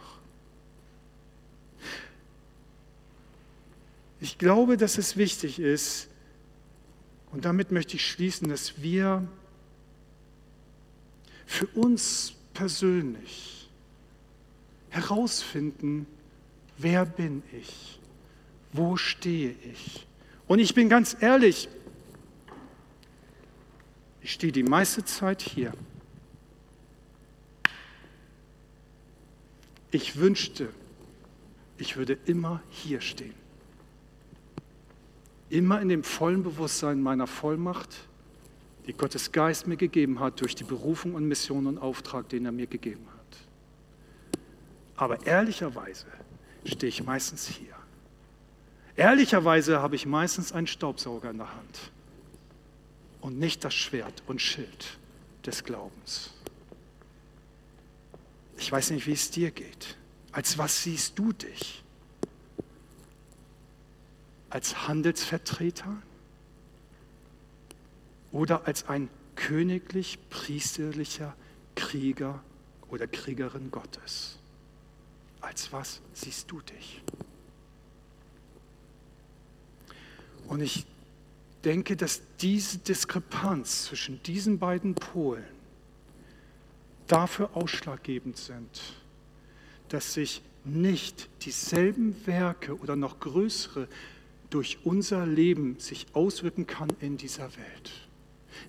Ich 4.19 4.37
glaube, 4.37 4.77
dass 4.77 4.97
es 4.97 5.17
wichtig 5.17 5.59
ist, 5.59 6.09
und 7.31 7.45
damit 7.45 7.71
möchte 7.71 7.97
ich 7.97 8.09
schließen, 8.09 8.49
dass 8.49 8.81
wir 8.81 9.27
für 11.45 11.67
uns 11.67 12.33
persönlich 12.53 13.69
herausfinden, 14.89 16.07
wer 16.77 17.05
bin 17.05 17.43
ich, 17.51 17.99
wo 18.73 18.97
stehe 18.97 19.55
ich. 19.71 20.07
Und 20.47 20.59
ich 20.59 20.73
bin 20.73 20.89
ganz 20.89 21.17
ehrlich, 21.19 21.67
ich 24.27 24.33
stehe 24.33 24.51
die 24.51 24.63
meiste 24.63 25.05
Zeit 25.05 25.41
hier. 25.41 25.71
Ich 29.89 30.17
wünschte, 30.17 30.67
ich 31.77 31.95
würde 31.95 32.17
immer 32.25 32.61
hier 32.69 32.99
stehen. 32.99 33.33
Immer 35.49 35.79
in 35.79 35.87
dem 35.87 36.03
vollen 36.03 36.43
Bewusstsein 36.43 37.01
meiner 37.01 37.25
Vollmacht, 37.25 37.95
die 38.85 38.91
Gottes 38.91 39.31
Geist 39.31 39.65
mir 39.65 39.77
gegeben 39.77 40.19
hat 40.19 40.41
durch 40.41 40.55
die 40.55 40.65
Berufung 40.65 41.15
und 41.15 41.25
Mission 41.25 41.65
und 41.65 41.77
Auftrag, 41.77 42.27
den 42.27 42.43
er 42.43 42.51
mir 42.51 42.67
gegeben 42.67 43.07
hat. 43.07 43.37
Aber 44.97 45.25
ehrlicherweise 45.25 46.07
stehe 46.65 46.89
ich 46.89 47.01
meistens 47.01 47.47
hier. 47.47 47.75
Ehrlicherweise 48.97 49.81
habe 49.81 49.95
ich 49.95 50.05
meistens 50.05 50.51
einen 50.51 50.67
Staubsauger 50.67 51.29
in 51.29 51.37
der 51.37 51.55
Hand 51.55 51.91
und 53.27 53.37
nicht 53.39 53.65
das 53.65 53.73
Schwert 53.73 54.23
und 54.27 54.41
Schild 54.41 54.97
des 55.45 55.65
Glaubens. 55.65 56.31
Ich 58.57 58.71
weiß 58.71 58.91
nicht, 58.91 59.05
wie 59.05 59.11
es 59.11 59.29
dir 59.29 59.51
geht. 59.51 59.97
Als 60.31 60.57
was 60.57 60.83
siehst 60.83 61.19
du 61.19 61.33
dich? 61.33 61.83
Als 64.49 64.87
Handelsvertreter 64.87 65.97
oder 68.31 68.65
als 68.65 68.87
ein 68.87 69.09
königlich-priesterlicher 69.35 71.35
Krieger 71.75 72.41
oder 72.89 73.07
Kriegerin 73.07 73.71
Gottes? 73.71 74.37
Als 75.41 75.73
was 75.73 75.99
siehst 76.13 76.49
du 76.49 76.61
dich? 76.61 77.01
Und 80.47 80.61
ich 80.61 80.85
denke, 81.67 81.97
dass 81.97 82.21
diese 82.39 82.77
Diskrepanz 82.77 83.83
zwischen 83.83 84.23
diesen 84.23 84.57
beiden 84.57 84.95
Polen 84.95 85.43
dafür 87.07 87.49
ausschlaggebend 87.55 88.37
sind, 88.37 88.81
dass 89.89 90.13
sich 90.13 90.41
nicht 90.63 91.27
dieselben 91.41 92.15
Werke 92.25 92.77
oder 92.77 92.95
noch 92.95 93.19
größere 93.19 93.89
durch 94.49 94.77
unser 94.85 95.25
Leben 95.25 95.77
sich 95.77 96.07
auswirken 96.13 96.67
kann 96.67 96.87
in 97.01 97.17
dieser 97.17 97.49
Welt. 97.57 97.91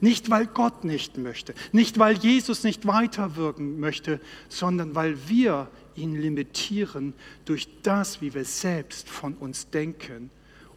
Nicht, 0.01 0.29
weil 0.29 0.49
Gott 0.49 0.83
nicht 0.83 1.19
möchte, 1.19 1.55
nicht, 1.71 2.01
weil 2.01 2.19
Jesus 2.19 2.65
nicht 2.65 2.85
weiterwirken 2.85 3.79
möchte, 3.79 4.21
sondern 4.49 4.97
weil 4.97 5.29
wir 5.29 5.71
ihn 5.95 6.21
limitieren 6.21 7.15
durch 7.45 7.69
das, 7.85 8.21
wie 8.21 8.35
wir 8.35 8.45
selbst 8.45 9.09
von 9.09 9.35
uns 9.35 9.71
denken 9.71 10.31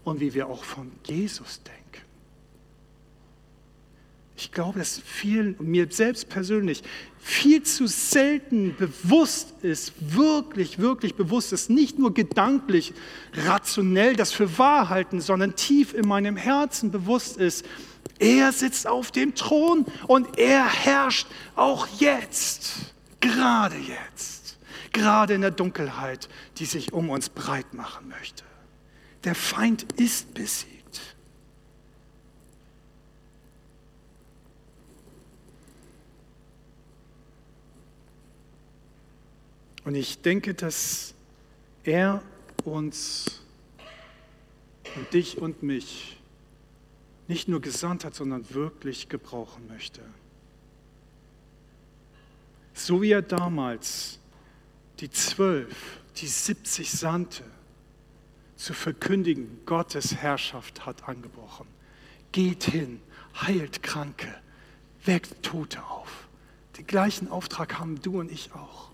und 0.03 0.19
wie 0.19 0.36
wir 0.36 0.47
auch 0.47 0.63
von 0.63 0.91
Jesus 1.03 1.63
denken. 1.63 1.80
Ich 4.42 4.52
glaube, 4.52 4.80
dass 4.80 5.00
vielen, 5.06 5.56
mir 5.60 5.86
selbst 5.92 6.28
persönlich, 6.28 6.82
viel 7.20 7.62
zu 7.62 7.86
selten 7.86 8.76
bewusst 8.76 9.54
ist, 9.62 9.94
wirklich, 10.00 10.80
wirklich 10.80 11.14
bewusst 11.14 11.54
ist, 11.54 11.70
nicht 11.70 12.00
nur 12.00 12.12
gedanklich, 12.16 12.94
rationell 13.34 14.16
das 14.16 14.32
für 14.32 14.58
wahr 14.58 14.89
halten, 14.89 15.22
sondern 15.22 15.56
tief 15.56 15.94
in 15.94 16.08
meinem 16.08 16.38
Herzen 16.38 16.89
bewusst 16.89 17.38
ist, 17.38 17.68
er 18.18 18.52
sitzt 18.52 18.88
auf 18.88 19.12
dem 19.12 19.36
Thron 19.36 19.86
und 20.08 20.39
er 20.39 20.66
herrscht 20.66 21.28
auch 21.56 21.88
jetzt, 22.00 22.96
gerade 23.20 23.76
jetzt, 23.78 24.58
gerade 24.92 25.36
in 25.36 25.42
der 25.42 25.52
Dunkelheit, 25.52 26.30
die 26.58 26.66
sich 26.66 26.94
um 26.94 27.12
uns 27.12 27.30
breit 27.30 27.76
machen 27.76 28.10
möchte. 28.10 28.44
Der 29.24 29.36
Feind 29.36 29.86
ist 29.98 30.34
besiegt. 30.34 30.80
Und 39.84 39.95
ich 39.95 40.21
denke, 40.21 40.53
dass 40.53 41.13
er 41.84 42.21
uns 42.63 43.41
und 44.95 45.13
dich 45.13 45.38
und 45.38 45.63
mich 45.63 46.17
nicht 47.27 47.47
nur 47.47 47.61
gesandt 47.61 48.03
hat, 48.05 48.13
sondern 48.13 48.53
wirklich 48.53 49.09
gebrauchen 49.09 49.67
möchte. 49.67 50.01
So 52.73 53.01
wie 53.01 53.11
er 53.11 53.21
damals 53.21 54.19
die 54.99 55.09
zwölf, 55.09 56.01
die 56.17 56.27
siebzig 56.27 56.91
sandte, 56.91 57.43
zu 58.55 58.73
verkündigen, 58.73 59.61
Gottes 59.65 60.15
Herrschaft 60.15 60.86
hat 60.86 61.07
angebrochen. 61.09 61.65
Geht 62.32 62.65
hin, 62.65 63.01
heilt 63.34 63.82
Kranke, 63.82 64.27
weckt 65.03 65.41
Tote 65.41 65.84
auf. 65.84 66.27
Den 66.77 66.86
gleichen 66.86 67.29
Auftrag 67.29 67.79
haben 67.79 67.99
du 68.01 68.19
und 68.19 68.32
ich 68.32 68.51
auch. 68.53 68.91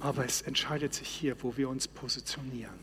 Aber 0.00 0.24
es 0.24 0.42
entscheidet 0.42 0.94
sich 0.94 1.08
hier, 1.08 1.36
wo 1.42 1.56
wir 1.56 1.68
uns 1.68 1.88
positionieren. 1.88 2.78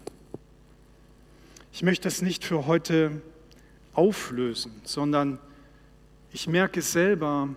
Ich 1.72 1.84
möchte 1.84 2.04
das 2.04 2.22
nicht 2.22 2.44
für 2.44 2.66
heute 2.66 3.22
auflösen, 3.94 4.82
sondern 4.84 5.40
ich 6.32 6.48
merke 6.48 6.82
selber, 6.82 7.50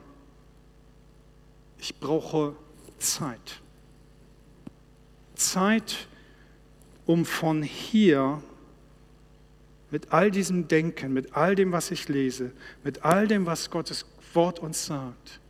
ich 1.78 1.98
brauche 1.98 2.54
Zeit. 2.98 3.60
Zeit, 5.34 6.08
um 7.06 7.24
von 7.24 7.62
hier 7.62 8.42
mit 9.90 10.12
all 10.12 10.30
diesem 10.30 10.68
Denken, 10.68 11.12
mit 11.12 11.34
all 11.34 11.54
dem, 11.54 11.72
was 11.72 11.90
ich 11.90 12.08
lese, 12.08 12.52
mit 12.84 13.04
all 13.04 13.26
dem, 13.26 13.46
was 13.46 13.70
Gottes 13.70 14.04
Wort 14.34 14.58
uns 14.58 14.86
sagt, 14.86 15.40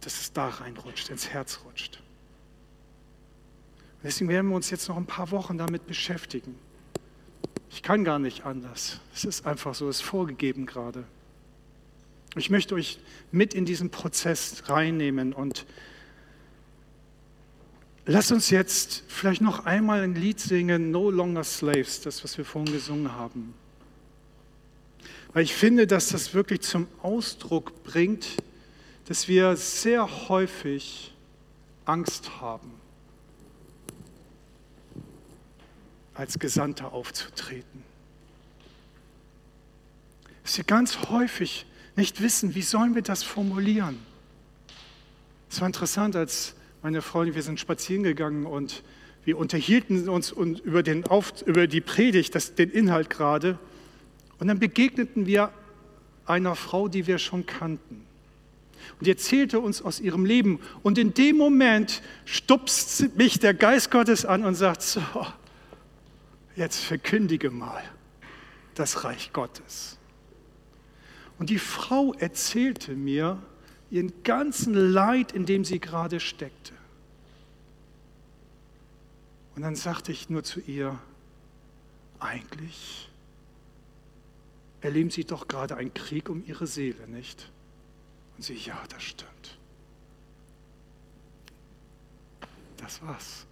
dass 0.00 0.20
es 0.20 0.32
da 0.32 0.48
reinrutscht, 0.48 1.10
ins 1.10 1.28
Herz 1.28 1.60
rutscht. 1.64 2.02
Deswegen 4.02 4.30
werden 4.30 4.48
wir 4.48 4.56
uns 4.56 4.70
jetzt 4.70 4.88
noch 4.88 4.96
ein 4.96 5.06
paar 5.06 5.30
Wochen 5.30 5.58
damit 5.58 5.86
beschäftigen. 5.86 6.54
Ich 7.70 7.82
kann 7.82 8.04
gar 8.04 8.18
nicht 8.18 8.44
anders. 8.44 9.00
Es 9.14 9.24
ist 9.24 9.46
einfach 9.46 9.74
so, 9.74 9.88
es 9.88 9.96
ist 9.96 10.02
vorgegeben 10.02 10.66
gerade. 10.66 11.04
Ich 12.36 12.50
möchte 12.50 12.74
euch 12.74 12.98
mit 13.32 13.54
in 13.54 13.64
diesen 13.64 13.90
Prozess 13.90 14.62
reinnehmen 14.68 15.32
und 15.32 15.66
lasst 18.06 18.32
uns 18.32 18.50
jetzt 18.50 19.04
vielleicht 19.08 19.40
noch 19.40 19.66
einmal 19.66 20.02
ein 20.02 20.14
Lied 20.14 20.40
singen, 20.40 20.90
No 20.90 21.10
Longer 21.10 21.44
Slaves, 21.44 22.00
das, 22.00 22.24
was 22.24 22.38
wir 22.38 22.44
vorhin 22.44 22.72
gesungen 22.72 23.12
haben. 23.12 23.54
Weil 25.32 25.44
ich 25.44 25.54
finde, 25.54 25.86
dass 25.86 26.08
das 26.08 26.34
wirklich 26.34 26.62
zum 26.62 26.88
Ausdruck 27.02 27.84
bringt, 27.84 28.26
dass 29.10 29.26
wir 29.26 29.56
sehr 29.56 30.28
häufig 30.28 31.12
Angst 31.84 32.40
haben, 32.40 32.70
als 36.14 36.38
Gesandter 36.38 36.92
aufzutreten. 36.92 37.82
Dass 40.44 40.58
wir 40.58 40.64
ganz 40.64 41.08
häufig 41.10 41.66
nicht 41.96 42.22
wissen, 42.22 42.54
wie 42.54 42.62
sollen 42.62 42.94
wir 42.94 43.02
das 43.02 43.24
formulieren. 43.24 43.98
Es 45.50 45.60
war 45.60 45.66
interessant, 45.66 46.14
als 46.14 46.54
meine 46.80 47.02
Freundin, 47.02 47.34
wir 47.34 47.42
sind 47.42 47.58
spazieren 47.58 48.04
gegangen 48.04 48.46
und 48.46 48.84
Wir 49.24 49.38
unterhielten 49.38 50.08
uns 50.08 50.30
über, 50.30 50.84
den 50.84 51.04
Auf, 51.08 51.42
über 51.42 51.66
die 51.66 51.80
Predigt, 51.80 52.36
das, 52.36 52.54
den 52.54 52.70
Inhalt 52.70 53.10
gerade. 53.10 53.58
Und 54.38 54.46
dann 54.46 54.60
begegneten 54.60 55.26
wir 55.26 55.52
einer 56.26 56.54
Frau, 56.54 56.86
die 56.86 57.08
wir 57.08 57.18
schon 57.18 57.44
kannten. 57.44 58.06
Und 58.98 59.06
die 59.06 59.10
erzählte 59.10 59.60
uns 59.60 59.82
aus 59.82 60.00
ihrem 60.00 60.24
Leben. 60.24 60.60
Und 60.82 60.98
in 60.98 61.14
dem 61.14 61.36
Moment 61.36 62.02
stupst 62.24 63.16
mich 63.16 63.38
der 63.38 63.54
Geist 63.54 63.90
Gottes 63.90 64.24
an 64.24 64.44
und 64.44 64.54
sagt, 64.54 64.82
so, 64.82 65.02
jetzt 66.56 66.80
verkündige 66.80 67.50
mal 67.50 67.82
das 68.74 69.04
Reich 69.04 69.32
Gottes. 69.32 69.98
Und 71.38 71.50
die 71.50 71.58
Frau 71.58 72.12
erzählte 72.14 72.92
mir 72.92 73.42
ihren 73.90 74.12
ganzen 74.22 74.74
Leid, 74.74 75.32
in 75.32 75.46
dem 75.46 75.64
sie 75.64 75.80
gerade 75.80 76.20
steckte. 76.20 76.74
Und 79.56 79.62
dann 79.62 79.74
sagte 79.74 80.12
ich 80.12 80.30
nur 80.30 80.44
zu 80.44 80.60
ihr, 80.60 80.98
eigentlich 82.18 83.10
erleben 84.80 85.10
Sie 85.10 85.24
doch 85.24 85.48
gerade 85.48 85.76
einen 85.76 85.92
Krieg 85.92 86.28
um 86.28 86.44
Ihre 86.46 86.66
Seele, 86.66 87.08
nicht? 87.08 87.50
Und 88.40 88.44
sie, 88.44 88.54
ja, 88.54 88.82
das 88.88 89.02
stimmt. 89.02 89.58
Das 92.78 93.02
war's. 93.02 93.44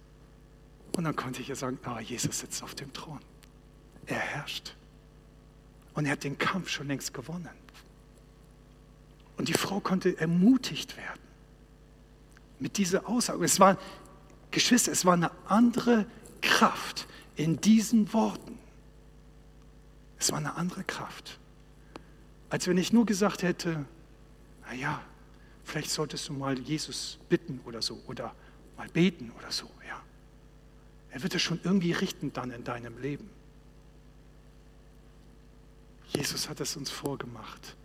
Und 0.97 1.03
dann 1.03 1.15
konnte 1.15 1.43
ich 1.43 1.49
ihr 1.49 1.55
sagen, 1.55 1.77
ah, 1.83 1.99
Jesus 1.99 2.39
sitzt 2.39 2.63
auf 2.63 2.73
dem 2.73 2.91
Thron. 2.91 3.19
Er 4.07 4.17
herrscht. 4.17 4.73
Und 5.93 6.07
er 6.07 6.13
hat 6.13 6.23
den 6.23 6.39
Kampf 6.39 6.69
schon 6.69 6.87
längst 6.87 7.13
gewonnen. 7.13 7.51
Und 9.37 9.47
die 9.47 9.53
Frau 9.53 9.79
konnte 9.79 10.17
ermutigt 10.17 10.97
werden 10.97 11.21
mit 12.57 12.77
dieser 12.77 13.07
Aussage. 13.07 13.45
Es 13.45 13.59
war, 13.59 13.77
Geschwister, 14.49 14.91
es 14.91 15.05
war 15.05 15.13
eine 15.13 15.29
andere 15.45 16.07
Kraft 16.41 17.07
in 17.35 17.61
diesen 17.61 18.11
Worten. 18.11 18.57
Es 20.17 20.31
war 20.31 20.39
eine 20.39 20.55
andere 20.55 20.83
Kraft, 20.83 21.37
als 22.49 22.67
wenn 22.67 22.79
ich 22.79 22.91
nur 22.91 23.05
gesagt 23.05 23.43
hätte, 23.43 23.85
naja, 24.69 25.01
vielleicht 25.63 25.89
solltest 25.89 26.29
du 26.29 26.33
mal 26.33 26.57
Jesus 26.59 27.17
bitten 27.27 27.59
oder 27.65 27.81
so 27.81 27.99
oder 28.07 28.35
mal 28.77 28.87
beten 28.89 29.31
oder 29.37 29.51
so, 29.51 29.69
ja. 29.87 29.99
Er 31.11 31.23
wird 31.23 31.33
es 31.33 31.41
schon 31.41 31.59
irgendwie 31.63 31.91
richten 31.91 32.31
dann 32.33 32.51
in 32.51 32.63
deinem 32.63 32.99
Leben. 32.99 33.29
Jesus 36.15 36.49
hat 36.49 36.59
es 36.59 36.75
uns 36.75 36.91
vorgemacht. 36.91 37.75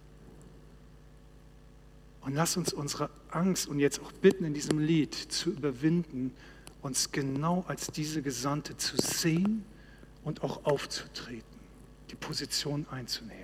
Und 2.21 2.35
lass 2.35 2.57
uns 2.57 2.73
unsere 2.73 3.09
Angst 3.31 3.67
und 3.67 3.79
jetzt 3.81 4.01
auch 4.01 4.13
bitten 4.13 4.45
in 4.45 4.53
diesem 4.53 4.79
Lied 4.79 5.15
zu 5.15 5.51
überwinden, 5.51 6.35
uns 6.83 7.13
genau 7.13 7.65
als 7.67 7.87
diese 7.87 8.21
Gesandte 8.21 8.77
zu 8.77 8.97
sehen 8.99 9.65
und 10.23 10.43
auch 10.43 10.65
aufzutreten, 10.65 11.59
die 12.11 12.15
Position 12.15 12.87
einzunehmen. 12.91 13.33